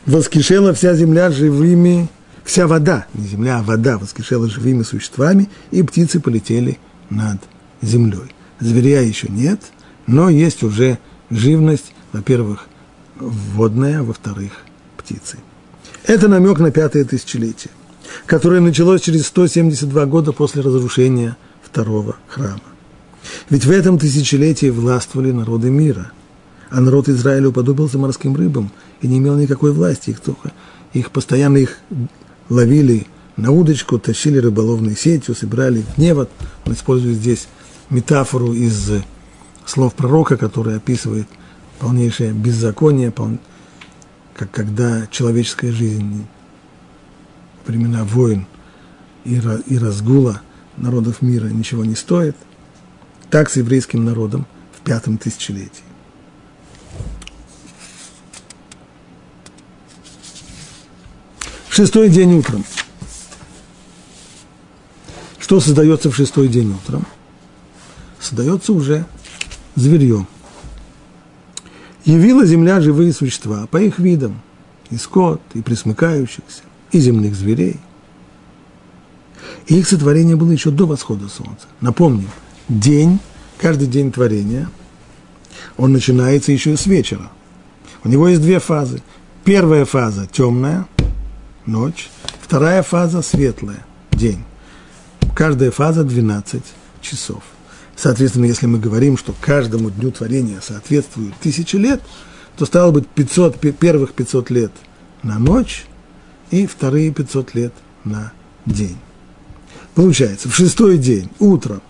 [0.05, 2.09] воскрешала вся земля живыми,
[2.43, 6.77] вся вода, не земля, а вода воскрешала живыми существами, и птицы полетели
[7.09, 7.39] над
[7.81, 8.35] землей.
[8.59, 9.61] Зверя еще нет–
[10.09, 10.97] но есть уже
[11.29, 12.67] живность, во-первых,
[13.19, 14.53] водная, а во-вторых,
[14.97, 15.37] птицы.
[16.03, 17.71] Это намек на пятое тысячелетие,
[18.25, 22.59] которое началось через 172 года после разрушения второго храма.
[23.49, 26.11] Ведь в этом тысячелетии властвовали народы мира,
[26.69, 30.51] а народ Израиля уподобился морским рыбам и не имел никакой власти, их, только,
[30.93, 31.77] их постоянно их
[32.49, 36.29] ловили на удочку, тащили рыболовной сетью, собирали в невод.
[36.65, 37.47] Он использует здесь
[37.89, 38.91] метафору из
[39.65, 41.27] слов пророка, который описывает
[41.79, 43.13] полнейшее беззаконие,
[44.35, 46.25] как когда человеческая жизнь
[47.65, 48.45] времена войн
[49.25, 50.41] и, и разгула
[50.77, 52.35] народов мира ничего не стоит,
[53.29, 55.83] так с еврейским народом в пятом тысячелетии.
[61.69, 62.65] Шестой день утром.
[65.37, 67.05] Что создается в шестой день утром?
[68.19, 69.05] Создается уже
[69.75, 70.27] зверье.
[72.05, 74.41] Явила земля живые существа по их видам,
[74.89, 77.79] и скот, и присмыкающихся, и земных зверей.
[79.67, 81.67] И их сотворение было еще до восхода солнца.
[81.79, 82.29] Напомним,
[82.69, 83.19] день,
[83.57, 84.69] каждый день творения,
[85.77, 87.29] он начинается еще с вечера.
[88.03, 89.01] У него есть две фазы.
[89.43, 90.87] Первая фаза– темная,
[91.65, 92.09] ночь.
[92.41, 94.43] Вторая фаза– светлая, день.
[95.35, 96.63] Каждая фаза– 12
[97.01, 97.43] часов–
[97.99, 102.01] Соответственно, если мы говорим, что каждому дню творения соответствует тысячи лет,
[102.55, 104.71] то стало быть 500, первых 500 лет
[105.21, 105.85] на ночь
[106.49, 107.73] и вторые 500 лет
[108.05, 108.31] на
[108.65, 108.97] день.
[109.95, 111.81] Получается, в шестой день, утром,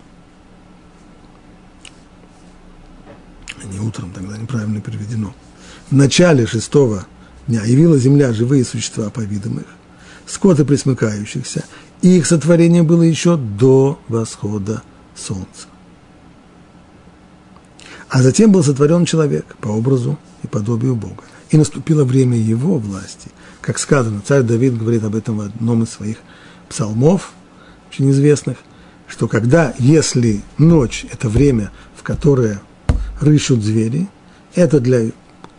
[3.70, 5.34] не утром, тогда неправильно переведено,
[5.90, 7.06] в начале шестого
[7.46, 9.66] дня явила земля живые существа по их,
[10.26, 11.64] скоты присмыкающихся,
[12.02, 14.82] и их сотворение было еще до восхода
[15.14, 15.66] солнца.
[18.08, 21.22] А затем был сотворен человек по образу и подобию Бога.
[21.50, 23.30] И наступило время его власти.
[23.60, 26.18] Как сказано, царь Давид говорит об этом в одном из своих
[26.68, 27.32] псалмов,
[27.90, 28.58] очень известных,
[29.06, 32.60] что когда, если ночь– это время, в которое
[33.20, 34.08] рыщут звери,
[34.54, 35.10] это для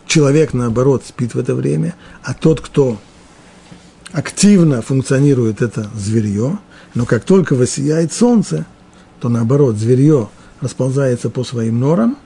[0.06, 2.98] человек, наоборот, спит в это время, а тот, кто
[4.12, 6.58] активно функционирует, это зверье,
[6.94, 8.66] но как только воссияет солнце,
[9.20, 10.28] то, наоборот, зверье
[10.60, 12.18] расползается по своим норам,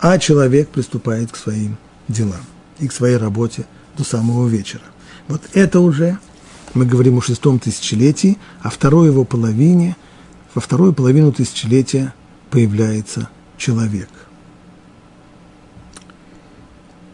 [0.00, 1.76] а человек приступает к своим
[2.08, 2.40] делам
[2.80, 4.82] и к своей работе до самого вечера.
[5.28, 6.18] Вот это уже,
[6.74, 9.96] мы говорим о шестом тысячелетии, а второй его половине,
[10.54, 12.12] во вторую половину тысячелетия
[12.50, 14.08] появляется человек.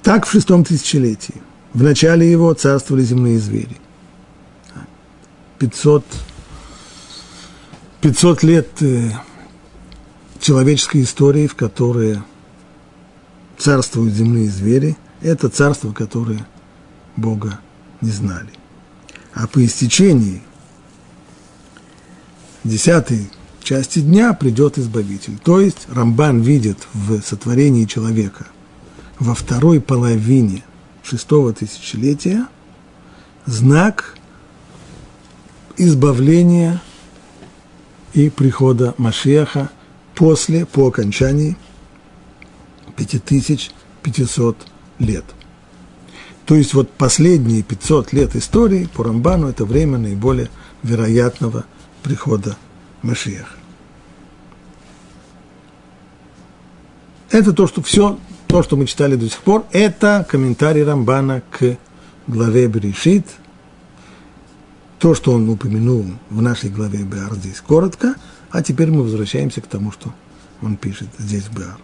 [0.03, 1.43] Так в шестом тысячелетии.
[1.75, 3.77] В начале его царствовали земные звери.
[5.59, 6.05] 500,
[8.01, 9.11] 500 лет э,
[10.41, 12.19] человеческой истории, в которой
[13.59, 16.47] царствуют земные звери, это царство, которое
[17.17, 17.61] Бога
[18.01, 18.51] не знали.
[19.35, 20.43] А по истечении
[22.65, 23.31] десятой
[23.63, 25.39] части дня придет Избавитель.
[25.39, 28.47] То есть Рамбан видит в сотворении человека
[29.21, 30.65] во второй половине
[31.05, 32.47] шестого тысячелетия
[33.47, 34.17] знак
[35.77, 36.83] избавления
[38.15, 39.71] и прихода Машеха
[40.15, 41.57] после, по окончании
[42.97, 44.57] 5500
[44.99, 45.25] лет.
[46.47, 50.51] То есть вот последние 500 лет истории по Рамбану это время наиболее
[50.83, 51.65] вероятного
[52.03, 52.57] прихода
[53.03, 53.57] Машиаха.
[57.31, 58.19] Это то, что все,
[58.51, 61.77] то, что мы читали до сих пор, это комментарий Рамбана к
[62.27, 63.25] главе Берешит.
[64.99, 68.17] То, что он упомянул в нашей главе Беар здесь коротко,
[68.51, 70.13] а теперь мы возвращаемся к тому, что
[70.63, 71.79] он пишет здесь в Беар.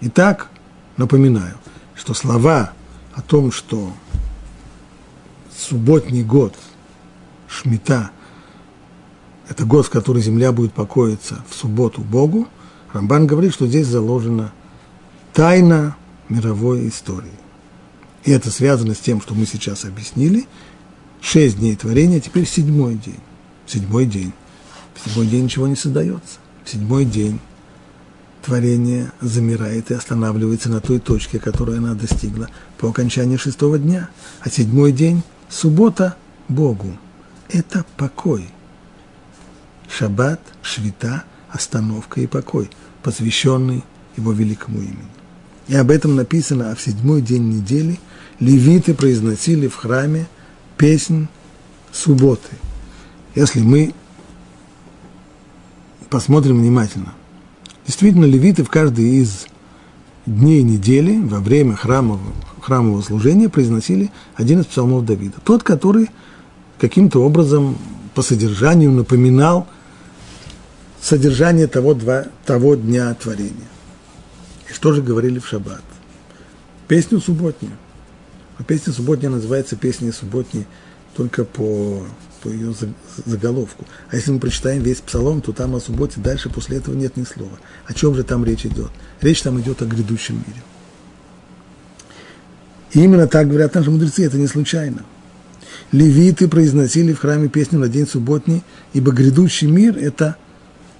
[0.00, 0.48] Итак,
[0.96, 1.56] напоминаю,
[1.94, 2.72] что слова
[3.14, 3.92] о том, что
[5.54, 6.54] субботний год,
[7.48, 8.12] Шмита,
[9.50, 12.48] это год, в который земля будет покоиться в субботу Богу,
[12.94, 14.52] Рамбан говорит, что здесь заложена
[15.34, 15.97] тайна
[16.28, 17.30] мировой истории.
[18.24, 20.46] И это связано с тем, что мы сейчас объяснили.
[21.20, 23.20] Шесть дней творения, теперь седьмой день.
[23.66, 24.32] Седьмой день.
[24.94, 26.38] В седьмой день ничего не создается.
[26.64, 27.40] В седьмой день
[28.42, 34.10] творение замирает и останавливается на той точке, которую она достигла по окончании шестого дня.
[34.40, 36.16] А седьмой день– суббота
[36.48, 36.96] Богу.
[37.48, 38.48] Это покой.
[39.88, 42.70] Шаббат, швита, остановка и покой,
[43.02, 43.84] посвященный
[44.16, 45.17] его великому имени.
[45.68, 48.00] И об этом написано, а в седьмой день недели
[48.40, 50.26] левиты произносили в храме
[50.76, 51.28] песнь
[51.92, 52.50] субботы.
[53.34, 53.94] Если мы
[56.10, 57.14] посмотрим внимательно,
[57.88, 59.46] Действительно, левиты в каждый из
[60.26, 65.38] дней недели во время храмового, храмового служения произносили один из псалмов Давида.
[65.42, 66.10] Тот, который
[66.78, 67.78] каким-то образом
[68.14, 69.66] по содержанию напоминал
[71.00, 73.54] содержание того, два, того дня творения.
[74.68, 75.82] И что же говорили в шаббат?
[76.86, 77.74] Песню субботнюю.
[78.58, 80.66] А песня субботняя называется песня субботней
[81.14, 82.04] только по
[82.42, 82.74] по ее
[83.26, 83.84] заголовку.
[84.10, 87.24] А если мы прочитаем весь псалом, то там о субботе дальше после этого нет ни
[87.24, 87.58] слова.
[87.86, 88.90] О чем же там речь идет?
[89.20, 90.62] Речь там идет о грядущем мире.
[92.92, 95.04] И именно так говорят наши мудрецы, это не случайно.
[95.92, 100.36] Левиты произносили в храме песню на день субботний, ибо грядущий мир– это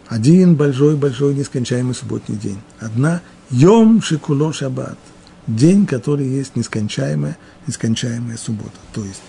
[0.06, 2.58] один большой-большой нескончаемый субботний день.
[2.78, 4.98] Одна Йом Шикуло Шаббат–
[5.48, 7.36] день, который есть нескончаемая,
[7.66, 8.78] нескончаемая суббота.
[8.92, 9.22] То есть,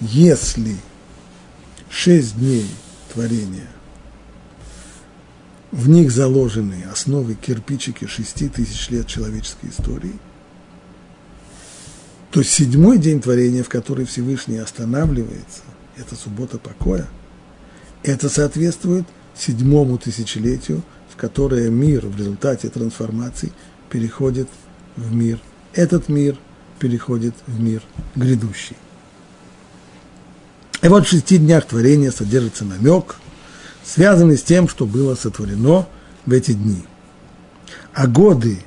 [0.00, 0.76] если
[1.88, 2.66] шесть дней
[3.12, 3.68] творения,
[5.70, 10.18] в них заложены основы кирпичики шести тысяч лет человеческой истории,
[12.30, 15.62] то седьмой день творения, в который Всевышний останавливается,
[15.96, 17.06] это суббота покоя,
[18.02, 20.82] это соответствует седьмому тысячелетию,
[21.14, 23.52] в которое мир в результате трансформации
[23.88, 24.48] переходит
[24.96, 25.38] в мир.
[25.72, 26.36] Этот мир
[26.80, 27.82] переходит в мир
[28.16, 28.76] грядущий.
[30.82, 33.14] И вот в шести днях творения содержится намек,
[33.84, 35.86] связанный с тем, что было сотворено
[36.26, 36.84] в эти дни.
[37.92, 38.58] А годы,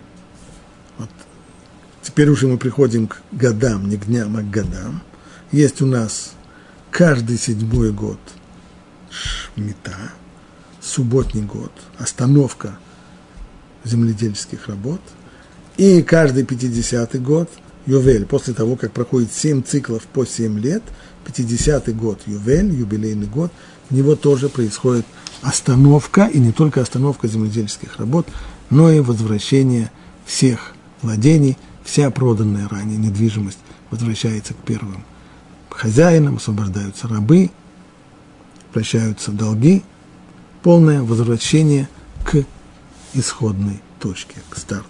[0.97, 1.09] вот
[2.01, 5.03] теперь уже мы приходим к годам, не к дням, а к годам,
[5.51, 6.31] есть у нас
[6.91, 8.19] каждый седьмой год
[9.09, 10.13] Шмита,
[10.87, 12.77] субботний год, остановка
[13.83, 15.01] земледельческих работ,
[15.77, 17.49] и каждый 50-й год
[17.85, 20.83] Ювель, после того, как проходит 7 циклов по 7 лет,
[21.25, 23.51] 50-й год Ювель, юбилейный год,
[23.89, 25.05] в него тоже происходит
[25.41, 28.27] остановка, и не только остановка земледельческих работ,
[28.69, 29.91] но и возвращение
[30.25, 33.59] всех владений, вся проданная ранее недвижимость
[33.91, 35.05] возвращается к первым
[35.69, 37.51] хозяинам, освобождаются рабы,
[38.73, 39.83] прощаются долги,
[40.63, 41.89] полное возвращение
[42.23, 42.43] к
[43.13, 44.87] исходной точке, к старту.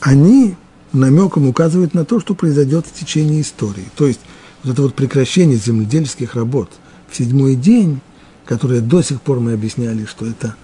[0.00, 0.56] Они
[0.92, 3.86] намеком указывают на то, что произойдет в течение истории.
[3.96, 4.20] То есть
[4.62, 6.70] вот это вот прекращение земледельских работ
[7.08, 8.00] в седьмой день,
[8.44, 10.56] которое до сих пор мы объясняли, что это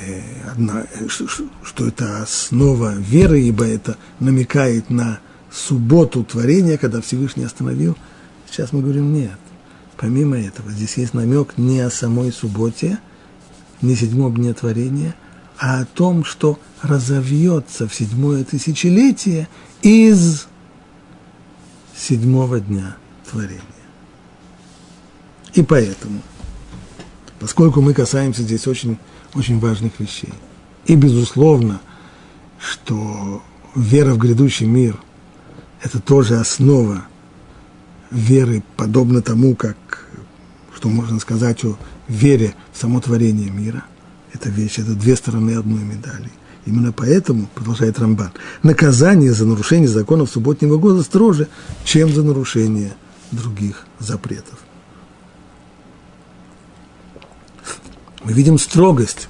[0.00, 1.26] э, одна, что,
[1.62, 5.20] что это основа веры, ибо это намекает на
[5.50, 7.96] субботу творения, когда Всевышний остановил.
[8.50, 9.38] Сейчас мы говорим нет.
[10.02, 12.98] Помимо этого, здесь есть намек не о самой субботе,
[13.82, 15.14] не седьмом дне творения,
[15.60, 19.48] а о том, что разовьется в седьмое тысячелетие
[19.80, 20.48] из
[21.96, 22.96] седьмого дня
[23.30, 23.62] творения.
[25.54, 26.20] И поэтому,
[27.38, 28.98] поскольку мы касаемся здесь очень,
[29.34, 30.34] очень важных вещей,
[30.84, 31.80] и безусловно,
[32.58, 33.40] что
[33.76, 35.00] вера в грядущий мир–
[35.80, 37.04] это тоже основа
[38.10, 39.76] веры, подобно тому, как,
[40.82, 41.76] что можно сказать о
[42.08, 43.84] вере в само творение мира.
[44.32, 46.28] Это вещь, это две стороны одной медали.
[46.66, 48.32] Именно поэтому, продолжает Рамбан,
[48.64, 51.46] наказание за нарушение законов субботнего года строже,
[51.84, 52.94] чем за нарушение
[53.30, 54.58] других запретов.
[58.24, 59.28] Мы видим строгость,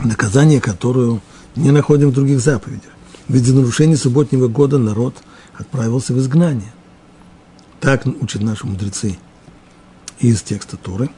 [0.00, 1.22] наказание, которую
[1.56, 2.90] не находим в других заповедях.
[3.28, 5.16] Ведь за нарушение субботнего года народ
[5.54, 6.74] отправился в изгнание.
[7.80, 9.16] Так учат наши мудрецы
[10.18, 11.10] из текста Торы,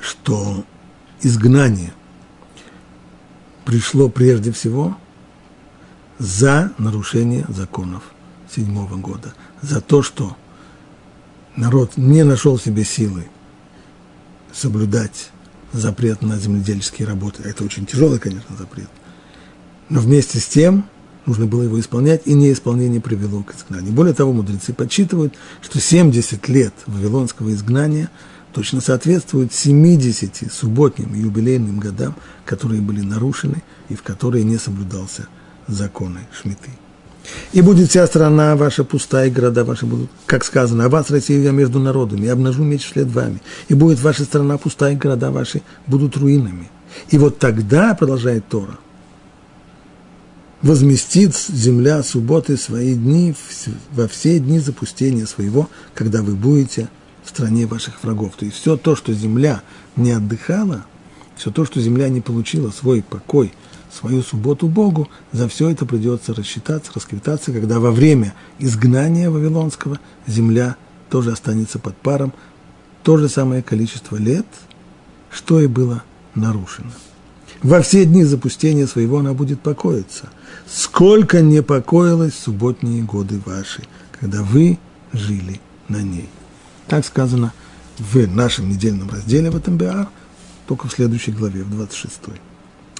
[0.00, 0.64] что
[1.20, 1.92] изгнание–
[3.64, 4.96] пришло прежде всего
[6.18, 8.02] за нарушение законов
[8.54, 10.36] седьмого года, за то, что
[11.56, 13.26] народ не нашел себе силы
[14.52, 15.30] соблюдать
[15.72, 17.42] запрет на земледельческие работы.
[17.42, 18.88] Это очень тяжелый, конечно, запрет.
[19.88, 20.88] Но вместе с тем
[21.26, 23.92] нужно было его исполнять, и неисполнение привело к изгнанию.
[23.92, 28.10] Более того, мудрецы подсчитывают, что 70 лет вавилонского изгнания–
[28.54, 32.14] точно соответствует 70 субботним и юбилейным годам,
[32.46, 35.26] которые были нарушены и в которые не соблюдался
[35.66, 36.70] законы Шмиты.
[37.52, 41.40] И будет вся страна ваша пустая, и города ваши будут, как сказано, а вас, Россия,
[41.40, 43.40] я между народами, обнажу меч вслед вами.
[43.68, 46.70] И будет ваша страна пустая, и города ваши будут руинами.
[47.08, 48.78] И вот тогда, продолжает Тора,
[50.64, 53.34] возместит земля субботы свои дни
[53.92, 56.88] во все дни запустения своего, когда вы будете
[57.22, 58.32] в стране ваших врагов.
[58.36, 59.62] То есть все то, что земля
[59.94, 60.86] не отдыхала,
[61.36, 63.52] все то, что земля не получила свой покой,
[63.92, 70.76] свою субботу Богу, за все это придется рассчитаться, расквитаться, когда во время изгнания Вавилонского земля
[71.10, 72.32] тоже останется под паром,
[73.02, 74.46] то же самое количество лет,
[75.30, 76.02] что и было
[76.34, 76.90] нарушено.
[77.64, 80.28] Во все дни запустения своего она будет покоиться.
[80.66, 83.82] Сколько не покоилось субботние годы ваши,
[84.18, 84.78] когда вы
[85.12, 86.28] жили на ней.
[86.88, 87.52] Так сказано
[87.98, 90.08] в нашем недельном разделе в этом БА,
[90.66, 92.20] только в следующей главе, в 26.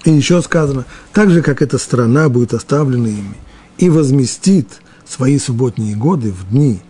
[0.05, 3.37] И еще сказано, так же, как эта страна будет оставлена ими
[3.79, 4.69] и возместит
[5.07, 6.81] свои субботние годы в дни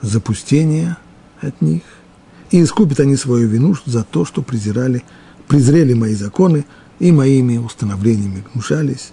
[0.00, 0.96] запустения
[1.40, 1.82] от них,
[2.50, 5.02] и искупят они свою вину за то, что презирали,
[5.48, 6.64] презрели мои законы
[6.98, 9.12] и моими установлениями гнушались.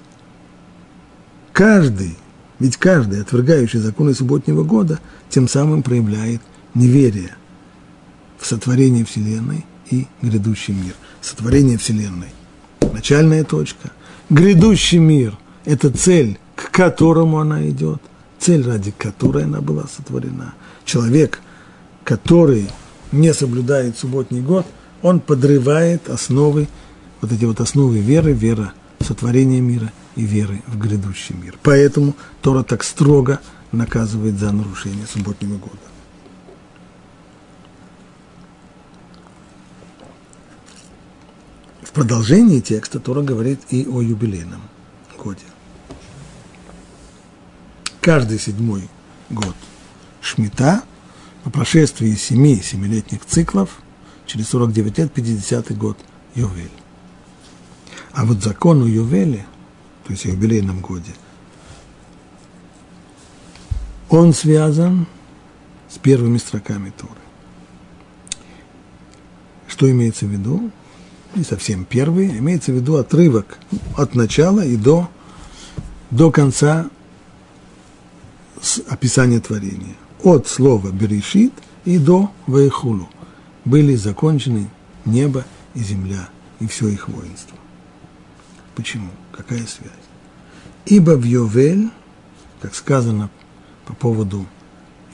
[1.60, 2.16] Каждый,
[2.60, 4.98] ведь каждый, отвергающий законы субботнего года,
[5.30, 6.40] тем самым проявляет
[6.74, 7.36] неверие
[8.38, 10.94] в сотворение Вселенной и грядущий мир.
[11.20, 12.30] Сотворение Вселенной–
[12.94, 13.92] начальная точка.
[14.30, 18.02] Грядущий мир– это цель, к которому она идет,
[18.40, 20.54] цель, ради которой она была сотворена.
[20.86, 21.42] Человек,
[22.06, 22.70] который
[23.12, 24.66] не соблюдает субботний год,
[25.02, 26.70] он подрывает основы,
[27.20, 31.58] вот эти вот основы веры, вера в сотворение мира и веры в грядущий мир.
[31.64, 33.40] Поэтому Тора так строго
[33.72, 35.78] наказывает за нарушение субботнего года.
[41.82, 44.62] В продолжении текста Тора говорит и о юбилейном
[45.18, 45.46] годе.
[48.02, 48.90] Каждый седьмой
[49.30, 49.56] год
[50.22, 50.84] Шмита
[51.46, 53.82] по прошествии семи семилетних циклов
[54.26, 55.98] через 49 лет, 50 год
[56.36, 56.70] Ювель.
[58.12, 59.46] А вот закон о Ювеле,
[60.10, 61.12] то есть юбилейном годе,
[64.10, 65.06] он связан
[65.88, 67.14] с первыми строками Торы.
[69.68, 70.72] Что имеется в виду?
[71.36, 73.60] Не совсем первый, имеется в виду отрывок
[73.96, 75.08] от начала и до,
[76.10, 76.90] до конца
[78.88, 79.96] описания творения.
[80.24, 81.54] От слова «берешит»
[81.86, 83.08] и до «ваехулу»
[83.64, 84.72] были закончены
[85.06, 85.46] небо
[85.76, 86.30] и земля
[86.60, 87.56] и все их воинство.
[88.74, 89.12] Почему?
[89.40, 89.94] Какая связь?
[90.86, 91.92] Ибо в Йовель,
[92.62, 93.30] как сказано
[93.86, 94.46] по поводу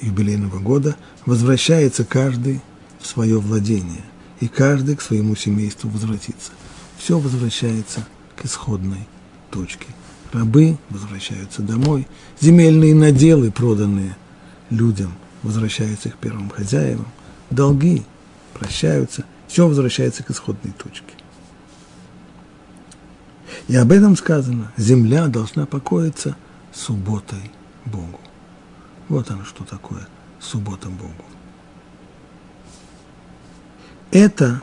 [0.01, 0.95] юбилейного года,
[1.27, 2.59] возвращается каждый
[2.99, 4.03] в свое владение,
[4.39, 6.53] и каждый к своему семейству возвратится.
[6.97, 9.07] Все возвращается к исходной
[9.51, 9.85] точке.
[10.33, 12.07] Рабы возвращаются домой,
[12.41, 14.17] земельные наделы, проданные
[14.71, 15.13] людям,
[15.43, 17.07] возвращаются к первым хозяевам,
[17.51, 18.01] долги
[18.55, 21.14] прощаются, все возвращается к исходной точке.
[23.67, 26.35] И об этом сказано, земля должна покоиться
[26.73, 27.51] субботой
[27.85, 28.19] Богу.
[29.09, 30.07] Вот оно что такое
[30.39, 31.25] суббота Богу.
[34.11, 34.61] Это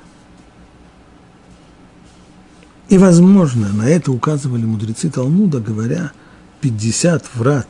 [2.88, 6.12] и, возможно, на это указывали мудрецы Талмуда, говоря,
[6.60, 7.68] 50 врат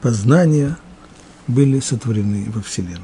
[0.00, 0.76] познания
[1.48, 3.00] были сотворены во Вселенной.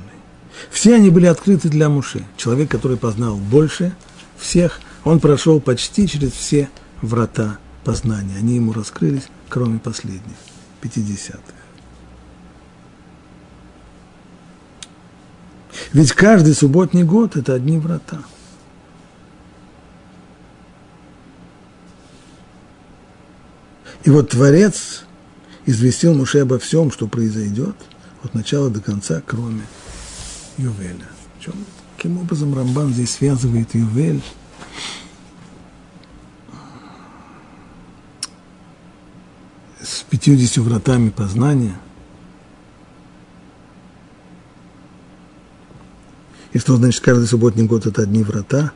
[0.71, 2.25] Все они были открыты для Муши.
[2.37, 3.93] Человек, который познал больше
[4.39, 6.69] всех, он прошел почти через все
[7.03, 8.37] врата познания.
[8.39, 10.37] Они ему раскрылись, кроме последних,
[10.81, 11.55] пятидесятых.
[15.93, 18.23] Ведь каждый субботний год– это одни врата.
[24.05, 25.05] И вот Творец
[25.67, 27.77] известил Муше обо всем, что произойдет
[28.23, 29.63] от начала до конца, кроме
[30.59, 31.07] Ювеля.
[31.41, 31.55] Чем,
[31.97, 34.23] каким образом Рамбан здесь связывает Ювель
[40.13, 41.75] пятьюдесятью вратами познания?
[46.53, 48.73] И что значит каждый субботний год это одни врата?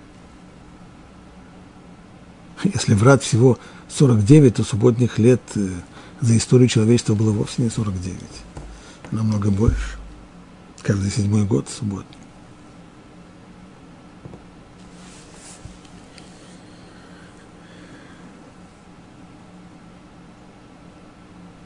[2.64, 3.59] Если врат всего
[3.91, 5.68] 49, то субботних лет э,
[6.22, 8.18] за историю человечества было вовсе не 49,
[9.11, 9.99] намного больше.
[10.80, 12.16] Каждый седьмой год субботний.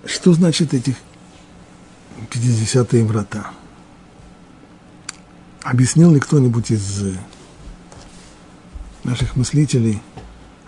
[0.05, 0.97] Что значит этих
[2.31, 3.51] 50-е врата?
[5.63, 7.15] Объяснил ли кто-нибудь из э,
[9.05, 10.01] наших мыслителей,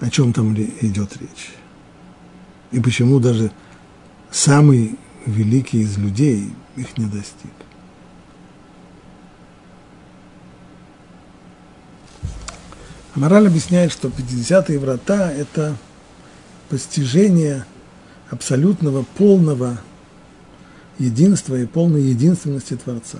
[0.00, 1.54] о чем там идет речь?
[2.72, 3.52] И почему даже
[4.30, 7.52] самый великий из людей их не достиг?
[13.14, 15.76] Мораль объясняет, что 50-е врата– это
[16.68, 17.66] постижение
[18.32, 19.78] абсолютного, полного
[20.98, 23.18] единства и полной единственности Творца.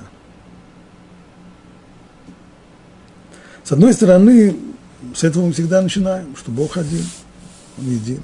[3.62, 4.56] С одной стороны,
[5.14, 7.04] с этого мы всегда начинаем, что Бог один,
[7.78, 8.22] Он един.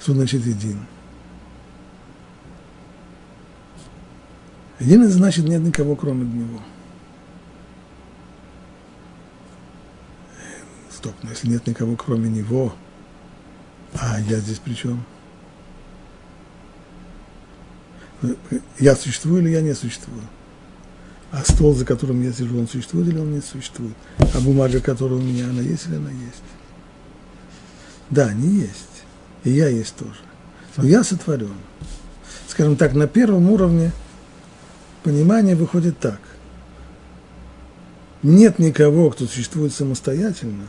[0.00, 0.78] Что значит един?
[4.84, 6.60] Един значит нет никого, кроме него.
[10.90, 12.74] Стоп, но если нет никого, кроме него,
[13.94, 15.02] а я здесь при чем?
[18.78, 20.20] Я существую или я не существую?
[21.32, 23.94] А стол, за которым я сижу, он существует или он не существует?
[24.18, 26.42] А бумага, которая у меня, она есть или она есть?
[28.10, 29.02] Да, они есть.
[29.44, 30.20] И я есть тоже.
[30.76, 31.54] Но я сотворен.
[32.48, 33.92] Скажем так, на первом уровне
[35.04, 36.20] понимание выходит так.
[38.24, 40.66] Нет никого, кто существует самостоятельно,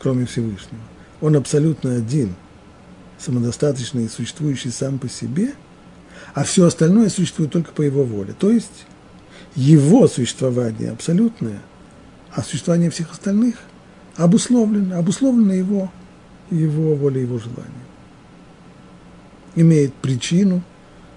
[0.00, 0.80] кроме Всевышнего
[1.20, 2.34] он абсолютно один,
[3.18, 5.52] самодостаточный и существующий сам по себе,
[6.34, 8.34] а все остальное существует только по его воле.
[8.38, 8.86] То есть
[9.54, 11.60] его существование абсолютное,
[12.32, 13.56] а существование всех остальных
[14.16, 15.90] обусловлено, обусловлено его,
[16.50, 17.66] его волей, его желанием.
[19.56, 20.62] Имеет причину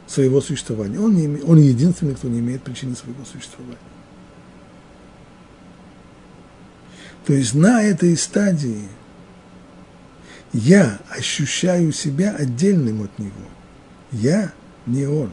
[0.08, 1.00] своего существования.
[1.00, 3.78] Он, не он единственный, кто не имеет причины своего существования.
[7.26, 8.88] То есть на этой стадии–
[10.54, 13.34] я ощущаю себя отдельным от него.
[14.12, 14.54] Я
[14.86, 15.32] не он.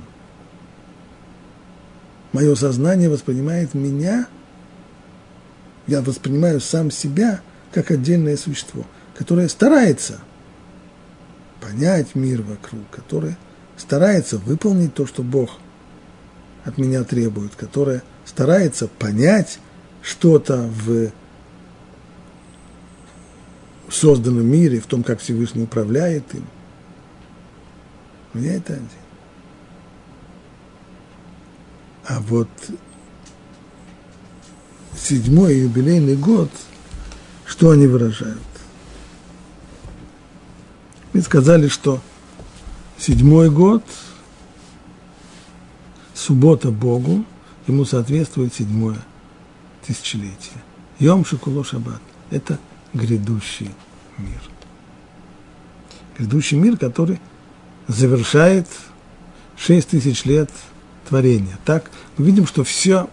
[2.33, 4.27] Мое сознание воспринимает меня,
[5.87, 7.41] я воспринимаю сам себя
[7.73, 10.21] как отдельное существо, которое старается
[11.61, 13.37] понять мир вокруг, которое
[13.81, 15.59] старается выполнить то, что Бог
[16.65, 19.59] от меня требует, которое старается понять
[20.03, 21.11] что-то в
[23.91, 26.45] созданном мире, в том, как Всевышний управляет им.
[28.35, 28.89] Но я это один.
[32.07, 32.49] А вот
[34.97, 36.51] седьмой юбилейный год,
[37.47, 38.39] что они выражают?
[41.13, 42.01] Мы сказали, что
[43.01, 43.83] седьмой год,
[46.15, 47.25] суббота Богу,
[47.67, 48.99] ему соответствует седьмое
[49.87, 50.63] тысячелетие.
[50.99, 52.59] Йом Шикуло Шаббат– это
[52.93, 53.71] грядущий
[54.19, 54.41] мир.
[56.19, 57.19] Грядущий мир, который
[57.89, 58.69] завершает
[59.57, 60.51] шесть тысяч лет
[61.09, 61.59] творения.
[61.65, 63.09] Так мы видим, что все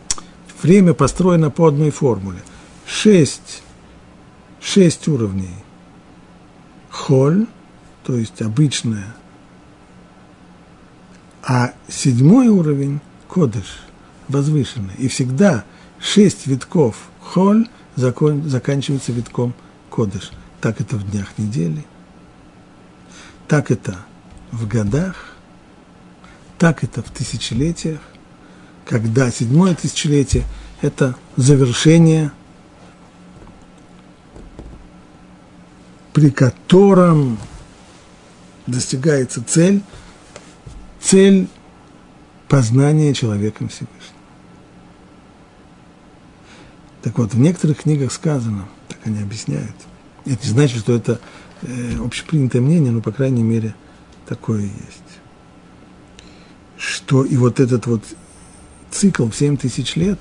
[0.62, 2.40] время построено по одной формуле.
[2.86, 3.64] Шесть,
[4.60, 5.56] шесть уровней.
[6.90, 7.48] Холь,
[8.04, 9.16] то есть обычная.
[11.50, 13.80] А седьмой уровень– кодыш,
[14.28, 14.94] возвышенный.
[14.98, 15.64] И всегда
[15.98, 19.54] шесть витков холь закон, заканчивается витком
[19.90, 20.32] кодыш.
[20.60, 21.86] Так это в днях недели,
[23.48, 23.98] так это
[24.52, 25.38] в годах,
[26.58, 28.02] так это в тысячелетиях,
[28.86, 30.44] когда седьмое тысячелетие–
[30.82, 32.32] это завершение,
[36.12, 37.38] при котором
[38.66, 39.82] достигается цель,
[41.08, 41.48] цель
[42.50, 44.18] познания человеком Всевышним.
[47.02, 49.76] Так вот, в некоторых книгах сказано, так они объясняют,
[50.26, 51.22] это не значит, что это
[51.62, 53.74] э, общепринятое мнение, но, по крайней мере,
[54.26, 55.20] такое есть.
[56.78, 58.04] Что и вот этот вот
[58.92, 60.20] цикл в 7 тысяч лет,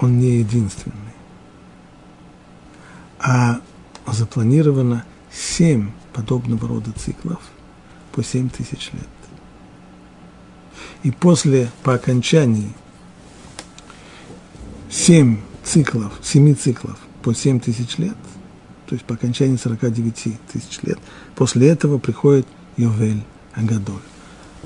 [0.00, 0.96] он не единственный.
[3.20, 3.60] А
[4.08, 7.40] запланировано 7 подобного рода циклов
[8.14, 9.08] по 7 тысяч лет.
[11.02, 12.72] И после, по окончании
[14.90, 18.16] 7 циклов, 7 циклов по 7 тысяч лет,
[18.86, 20.14] то есть по окончании 49
[20.52, 20.98] тысяч лет,
[21.34, 22.46] после этого приходит
[22.76, 23.22] Йовель
[23.54, 24.00] Агадоль.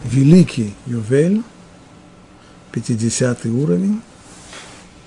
[0.05, 1.43] Великий Йовель,
[2.73, 4.03] 50 уровень,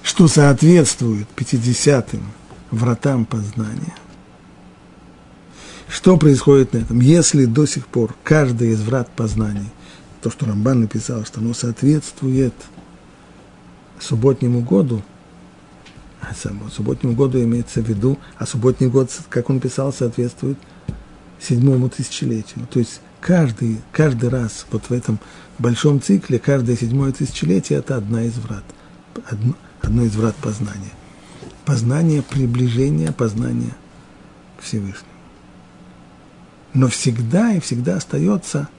[0.01, 2.23] что соответствует 50-м
[2.71, 3.95] вратам познания.
[5.91, 7.01] Что происходит на этом?
[7.01, 9.69] Если до сих пор каждый из врат познаний,
[10.21, 12.53] то, что Рамбан написал, что оно соответствует
[13.99, 15.03] субботнему году,
[16.21, 16.33] а
[16.71, 20.57] субботнему году имеется в виду, а субботний год, как он писал, соответствует
[21.41, 22.65] седьмому тысячелетию.
[22.71, 25.19] То есть каждый, каждый раз вот в этом
[25.59, 28.63] большом цикле, каждое седьмое тысячелетие– это одна из врат,
[29.25, 30.93] одно, одно из врат познания.
[31.65, 33.75] Познание приближения, познание
[34.57, 35.10] к Всевышнему.
[36.73, 38.69] Но всегда и всегда остается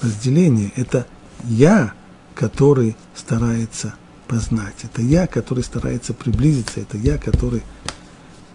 [0.00, 0.72] разделение.
[0.76, 1.06] Это
[1.44, 1.92] я,
[2.34, 3.94] который старается
[4.26, 4.76] познать.
[4.82, 6.80] Это я, который старается приблизиться.
[6.80, 7.62] Это я, который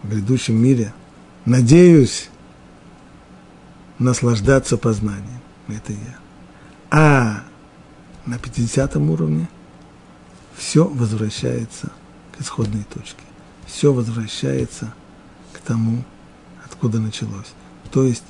[0.02, 0.94] в грядущем мире
[1.46, 2.30] надеюсь
[4.00, 5.42] наслаждаться познанием.
[5.68, 6.18] Это я.
[6.92, 7.44] А
[8.26, 9.50] на 50 уровне
[10.56, 11.92] все возвращается
[12.32, 13.24] к исходной точке.
[13.66, 14.94] Все возвращается
[15.54, 16.04] к тому,
[16.66, 17.54] откуда началось.
[17.92, 18.24] То есть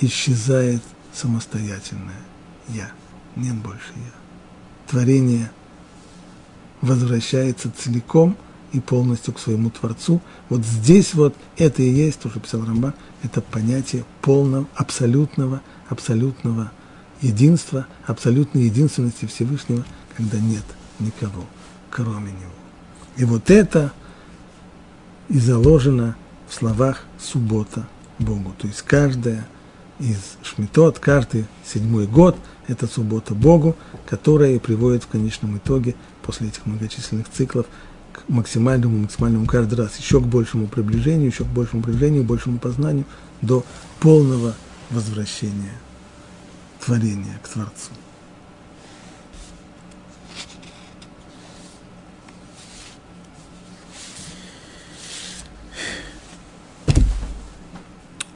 [0.00, 0.82] исчезает
[1.12, 2.20] самостоятельное
[2.68, 2.90] я.
[3.36, 4.12] Нет больше я.
[4.88, 5.50] Творение
[6.80, 8.36] возвращается целиком
[8.72, 10.20] и полностью к своему Творцу.
[10.48, 16.72] Вот здесь вот это и есть, то, что писал Рамбан, это понятие полного, абсолютного, абсолютного
[17.20, 19.84] единства, абсолютной единственности Всевышнего,
[20.16, 20.64] когда нет
[20.98, 21.44] никого,
[21.90, 22.50] кроме Него.
[23.16, 23.92] И вот это
[25.28, 26.16] и заложено
[26.48, 27.86] в словах «суббота
[28.18, 28.54] Богу».
[28.58, 29.46] То есть каждая
[30.00, 32.36] из Шмитот, каждый седьмой год–
[32.66, 33.76] это суббота Богу,
[34.08, 37.66] которая и приводит в конечном итоге, после этих многочисленных циклов,
[38.12, 43.04] к максимальному, максимальному каждый раз, еще к большему приближению, еще к большему приближению, большему познанию,
[43.42, 43.64] до
[44.00, 44.54] полного
[44.90, 45.74] возвращения
[46.84, 47.90] творения к Творцу.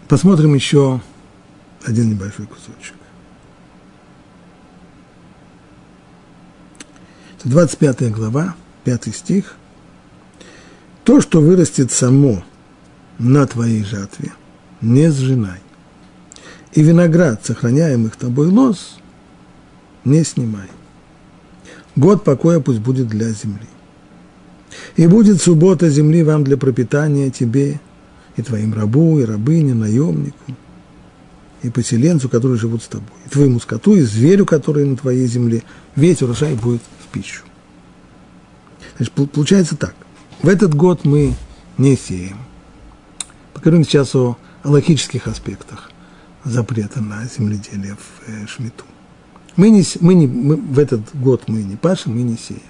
[0.07, 1.01] Посмотрим еще
[1.85, 2.95] один небольшой кусочек.
[7.45, 8.55] 25 глава,
[8.85, 9.57] 5 стих.
[11.05, 12.43] То, что вырастет само
[13.19, 14.33] на твоей жатве,
[14.81, 15.61] не сжинай.
[16.73, 18.97] И виноград, сохраняемых тобой лоз,
[20.05, 20.69] не снимай.
[21.97, 23.69] Год покоя пусть будет для земли.
[24.97, 27.79] И будет суббота земли вам для пропитания тебе
[28.37, 30.37] и твоим рабу, и рабыне, наемнику,
[31.65, 35.63] и поселенцу, которые живут с тобой, и твоему скоту, и зверю, который на твоей земле.
[35.97, 37.43] Весь урожай будет в пищу.
[38.99, 39.95] Значит, получается так.
[40.43, 41.35] В этот год мы
[41.79, 42.37] не сеем.
[43.55, 45.91] По Говорим сейчас о, логических аспектах
[46.45, 48.85] запрета на земледелие в э, Шмиту.
[49.57, 52.61] Мы, не, мы, не, мы в этот год мы не пашем, мы не сеем.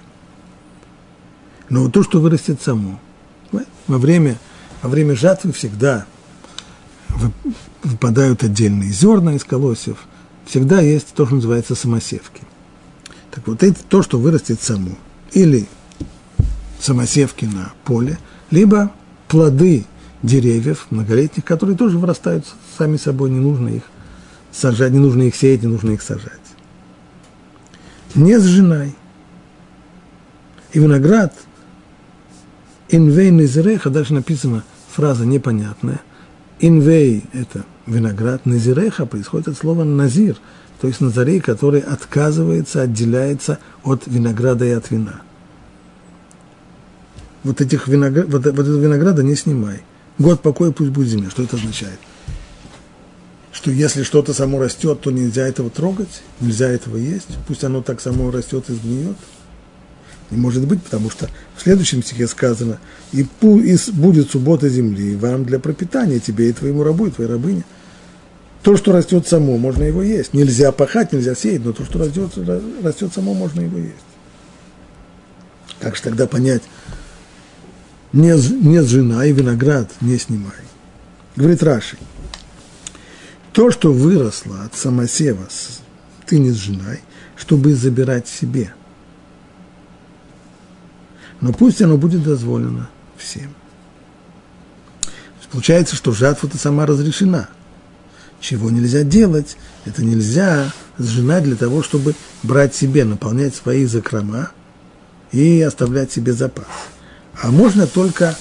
[1.67, 2.97] Но то, что вырастет само,
[3.87, 4.37] во время,
[4.81, 6.05] во время жатвы всегда
[7.83, 9.97] выпадают отдельные зерна из колосьев,
[10.45, 12.41] всегда есть то, что называется самосевки.
[13.31, 14.91] Так вот, это то, что вырастет само.
[15.33, 15.67] Или
[16.79, 18.17] самосевки на поле,
[18.51, 18.91] либо
[19.27, 19.85] плоды
[20.21, 22.45] деревьев многолетних, которые тоже вырастают
[22.77, 23.83] сами собой, не нужно их
[24.51, 26.31] сажать, не нужно их сеять, не нужно их сажать.
[28.13, 28.95] Не с женой.
[30.73, 31.33] И виноград,
[32.89, 36.01] инвей незереха, дальше написана фраза непонятная.
[36.59, 40.37] Инвей– это виноград, назиреха происходит от слова назир,
[40.79, 45.21] то есть назарей, который отказывается, отделяется от винограда и от вина.
[47.43, 49.83] Вот, этих виноград, вот, вот этого винограда не снимай.
[50.17, 51.29] Год покоя пусть будет земля.
[51.29, 51.99] Что это означает?
[53.51, 58.01] Что если что-то само растет, то нельзя этого трогать, нельзя этого есть, пусть оно так
[58.01, 59.17] само растет и сгниет.
[60.31, 62.79] Не может быть, потому что в следующем стихе сказано,
[63.11, 67.63] и, и будет суббота земли вам для пропитания, тебе и твоему рабу, и твоей рабыне.
[68.63, 70.33] То, что растет само, можно его есть.
[70.33, 72.31] Нельзя пахать, нельзя сеять, но то, что растет,
[72.83, 73.93] растет само, можно его есть.
[75.79, 76.63] Как же тогда понять,
[78.11, 78.31] не,
[78.65, 80.53] не жена и виноград не снимай?
[81.35, 81.97] Говорит Раши,
[83.53, 85.47] то, что выросло от самосева,
[86.25, 87.01] ты не сжинай,
[87.35, 88.73] чтобы забирать себе.
[91.41, 93.53] Но пусть оно будет дозволено всем.
[95.51, 97.49] Получается, что жатва-то сама разрешена–
[98.45, 100.71] чего нельзя делать, это нельзя.
[100.97, 104.51] Сжинать для того, чтобы брать себе, наполнять свои закрома
[105.33, 106.67] и оставлять себе запас.
[107.41, 108.37] А можно только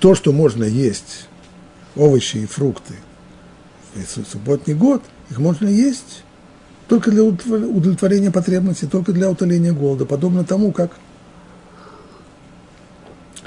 [0.00, 1.28] то, что можно есть,
[1.94, 2.94] овощи и фрукты,
[3.94, 6.24] в субботний год, их можно есть
[6.88, 10.96] только для удовлетворения потребностей, только для утоления голода, подобно тому, как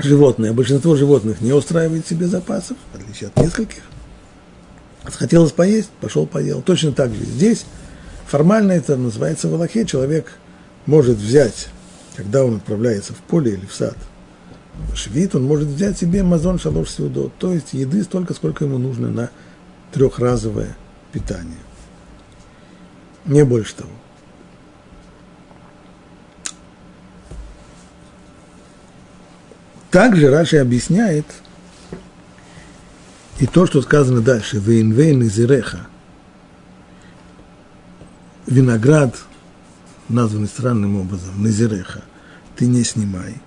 [0.03, 3.83] животные, большинство животных не устраивает себе запасов, в отличие от нескольких,
[5.03, 6.61] Хотелось поесть, пошел поел.
[6.61, 7.65] Точно так же здесь.
[8.27, 9.85] Формально это называется в Аллахе.
[9.85, 10.31] Человек
[10.85, 11.69] может взять,
[12.15, 13.97] когда он отправляется в поле или в сад,
[14.95, 19.09] швид, он может взять себе мазон шалош сеудот, то есть еды столько, сколько ему нужно
[19.09, 19.29] на
[19.91, 20.75] трехразовое
[21.11, 21.57] питание.
[23.25, 23.89] Не больше того.
[29.91, 31.25] Также Раши объясняет–
[33.41, 35.87] и то, что сказано дальше, «Вейнвейн изиреха»,
[38.45, 39.17] виноград,
[40.09, 42.03] названный странным образом, назиреха,
[42.55, 43.41] ты не снимай.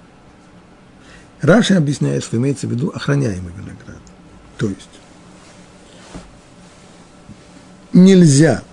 [1.40, 4.00] Раша объясняет, что имеется в виду охраняемый виноград.
[4.58, 4.88] То есть
[7.92, 8.64] нельзя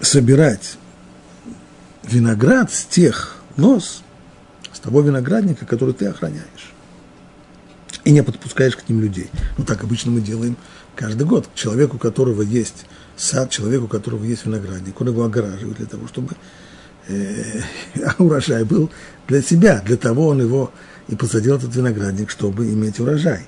[0.00, 0.76] собирать
[2.04, 4.04] виноград с тех лос,
[4.72, 6.51] с того виноградника, который ты охраняешь
[8.04, 9.30] и не подпускаешь к ним людей.
[9.58, 10.56] Ну, так обычно мы делаем
[10.96, 11.48] каждый год.
[11.54, 12.86] Человеку, у которого есть
[13.16, 16.34] сад, человеку, у которого есть виноградник, он его огораживает для того, чтобы
[17.08, 17.62] э,
[18.18, 18.90] урожай был
[19.28, 19.82] для себя.
[19.84, 20.72] Для того он его
[21.08, 23.46] и посадил этот виноградник, чтобы иметь урожай.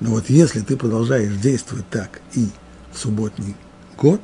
[0.00, 2.48] Но вот если ты продолжаешь действовать так и
[2.92, 3.56] в субботний
[3.96, 4.20] год,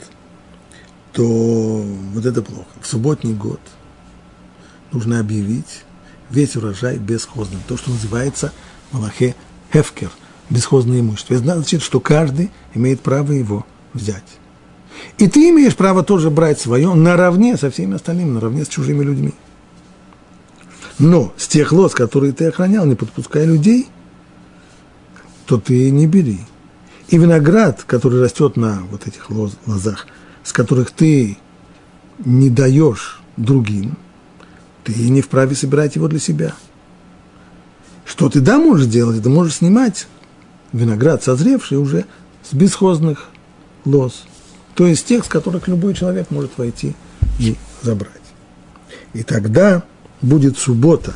[1.13, 2.69] то вот это плохо.
[2.81, 3.61] В субботний год
[4.93, 5.85] нужно объявить
[6.31, 7.61] весь урожай бесхозным.
[7.67, 8.53] То, что называется
[8.91, 9.35] Малахе
[9.73, 10.11] хефкер,
[10.51, 11.35] бесхозное имущество.
[11.35, 14.39] Это значит, что каждый имеет право его взять.
[15.19, 19.35] И ты имеешь право тоже брать свое наравне со всеми остальными, наравне с чужими людьми.
[20.99, 23.89] Но с тех лоз, которые ты охранял, не подпуская людей,
[25.47, 26.41] то ты не бери.
[27.09, 30.07] И виноград, который растет на вот этих лоз, лозах,
[30.45, 31.39] с которых ты
[32.25, 33.97] не даешь другим,
[34.85, 36.55] ты не вправе собирать его для себя–
[38.05, 39.23] что ты да можешь делать?
[39.23, 40.07] Ты можешь снимать
[40.73, 42.07] виноград, созревший уже
[42.43, 43.29] с бесхозных
[43.85, 44.25] лоз.
[44.75, 46.95] То есть тех, с которых любой человек может войти
[47.39, 48.13] и забрать.
[49.13, 49.83] И тогда
[50.21, 51.15] будет суббота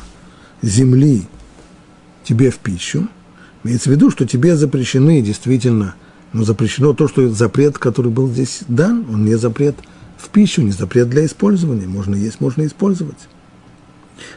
[0.61, 1.27] земли
[2.23, 3.07] тебе в пищу.
[3.63, 5.95] Имеется в виду, что тебе запрещены действительно,
[6.33, 9.75] но запрещено то, что запрет, который был здесь дан, он не запрет
[10.17, 11.87] в пищу, не запрет для использования.
[11.87, 13.17] Можно есть, можно использовать.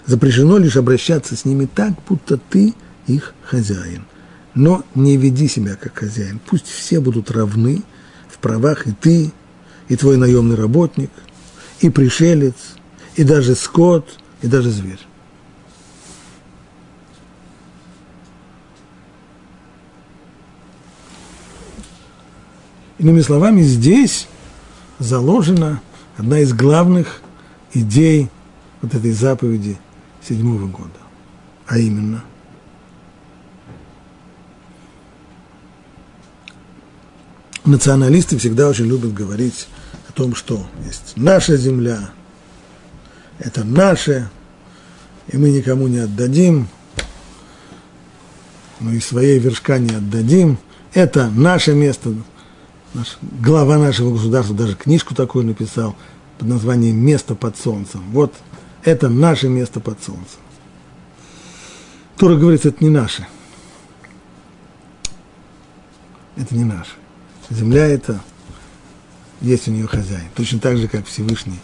[0.06, 2.74] Запрещено лишь обращаться с ними так, будто ты
[3.06, 4.04] их хозяин.
[4.54, 6.40] Но не веди себя как хозяин.
[6.44, 7.82] Пусть все будут равны
[8.28, 9.32] в правах и ты,
[9.88, 11.10] и твой наемный работник,
[11.80, 12.54] и пришелец,
[13.16, 15.00] и даже скот, и даже зверь.
[22.98, 24.28] Иными словами, здесь
[24.98, 25.80] заложена
[26.18, 27.22] одна из главных
[27.72, 28.28] идей
[28.82, 29.78] вот этой заповеди
[30.26, 30.90] седьмого года.
[31.66, 32.24] А именно,
[37.64, 39.68] националисты всегда очень любят говорить
[40.08, 42.10] о том, что есть наша земля,
[43.38, 44.28] это наше,
[45.28, 46.68] и мы никому не отдадим,
[48.80, 50.58] мы и своей вершка не отдадим,
[50.92, 52.14] это наше место,
[52.94, 55.94] наш, глава нашего государства даже книжку такую написал
[56.38, 58.02] под названием «Место под солнцем».
[58.10, 58.34] Вот
[58.84, 60.40] это наше место под солнцем.
[62.16, 63.26] Тора говорит, это не наше.
[66.36, 66.92] Это не наше.
[67.50, 68.20] Земля это,
[69.40, 70.28] есть у нее хозяин.
[70.34, 71.60] Точно так же, как Всевышний.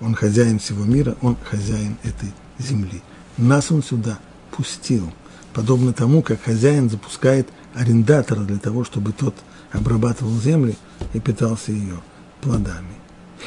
[0.00, 3.02] Он хозяин всего мира, он хозяин этой земли.
[3.36, 4.18] Нас он сюда
[4.50, 5.12] пустил.
[5.52, 9.34] Подобно тому, как хозяин запускает арендатора для того, чтобы тот–
[9.72, 10.74] обрабатывал землю
[11.12, 12.00] и питался ее
[12.40, 12.94] плодами.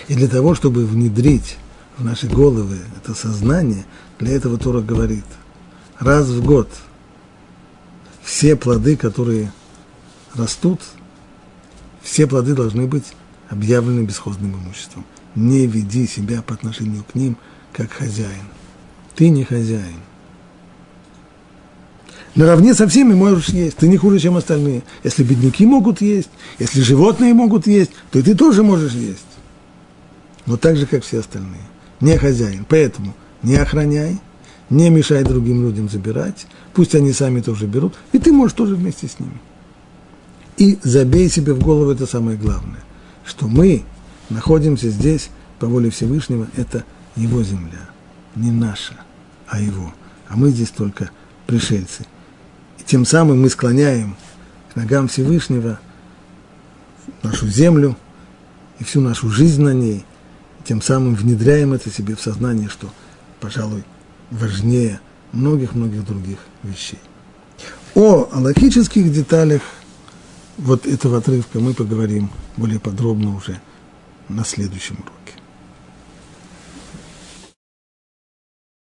[0.07, 1.57] И для того, чтобы внедрить
[1.98, 3.86] в наши головы это сознание,
[4.20, 5.26] для этого Тора говорит,
[6.00, 6.70] раз в год
[8.24, 9.52] все плоды, которые
[10.34, 10.82] растут,
[12.02, 13.14] все плоды должны быть
[13.50, 15.06] объявлены бесхозным имуществом.
[15.36, 17.38] Не веди себя по отношению к ним
[17.72, 18.46] как хозяин.
[19.16, 20.02] Ты не хозяин
[22.36, 23.78] наравне со всеми можешь есть.
[23.78, 24.84] Ты не хуже, чем остальные.
[25.04, 26.30] Если бедняки могут есть,
[26.60, 29.26] если животные могут есть, то и ты тоже можешь есть.
[30.46, 31.62] Но так же, как все остальные.
[32.04, 32.66] Не хозяин.
[32.68, 34.20] Поэтому не охраняй,
[34.70, 36.47] не мешай другим людям забирать.
[36.74, 37.93] Пусть они сами тоже берут.
[38.12, 39.39] И ты можешь тоже вместе с ними.
[40.58, 42.82] И забей себе в голову это самое главное.
[43.24, 43.84] Что мы
[44.30, 45.30] находимся здесь
[45.60, 46.47] по воле Всевышнего.
[46.58, 46.84] Это
[47.16, 47.89] его земля.
[48.36, 48.95] Не наша,
[49.47, 49.93] а его.
[50.28, 51.10] А мы здесь только
[51.47, 52.06] пришельцы.
[52.80, 54.18] И тем самым мы склоняем
[54.74, 55.80] к ногам Всевышнего
[57.22, 57.95] нашу землю
[58.80, 60.04] и всю нашу жизнь на ней.
[60.66, 62.89] Тем самым внедряем это себе в сознание, что,
[63.39, 63.84] пожалуй,
[64.32, 64.99] важнее
[65.32, 66.99] многих-многих других вещей.
[67.95, 69.61] О аллахических деталях
[70.57, 73.59] вот этого отрывка мы поговорим более подробно уже
[74.30, 75.22] на следующем уроке.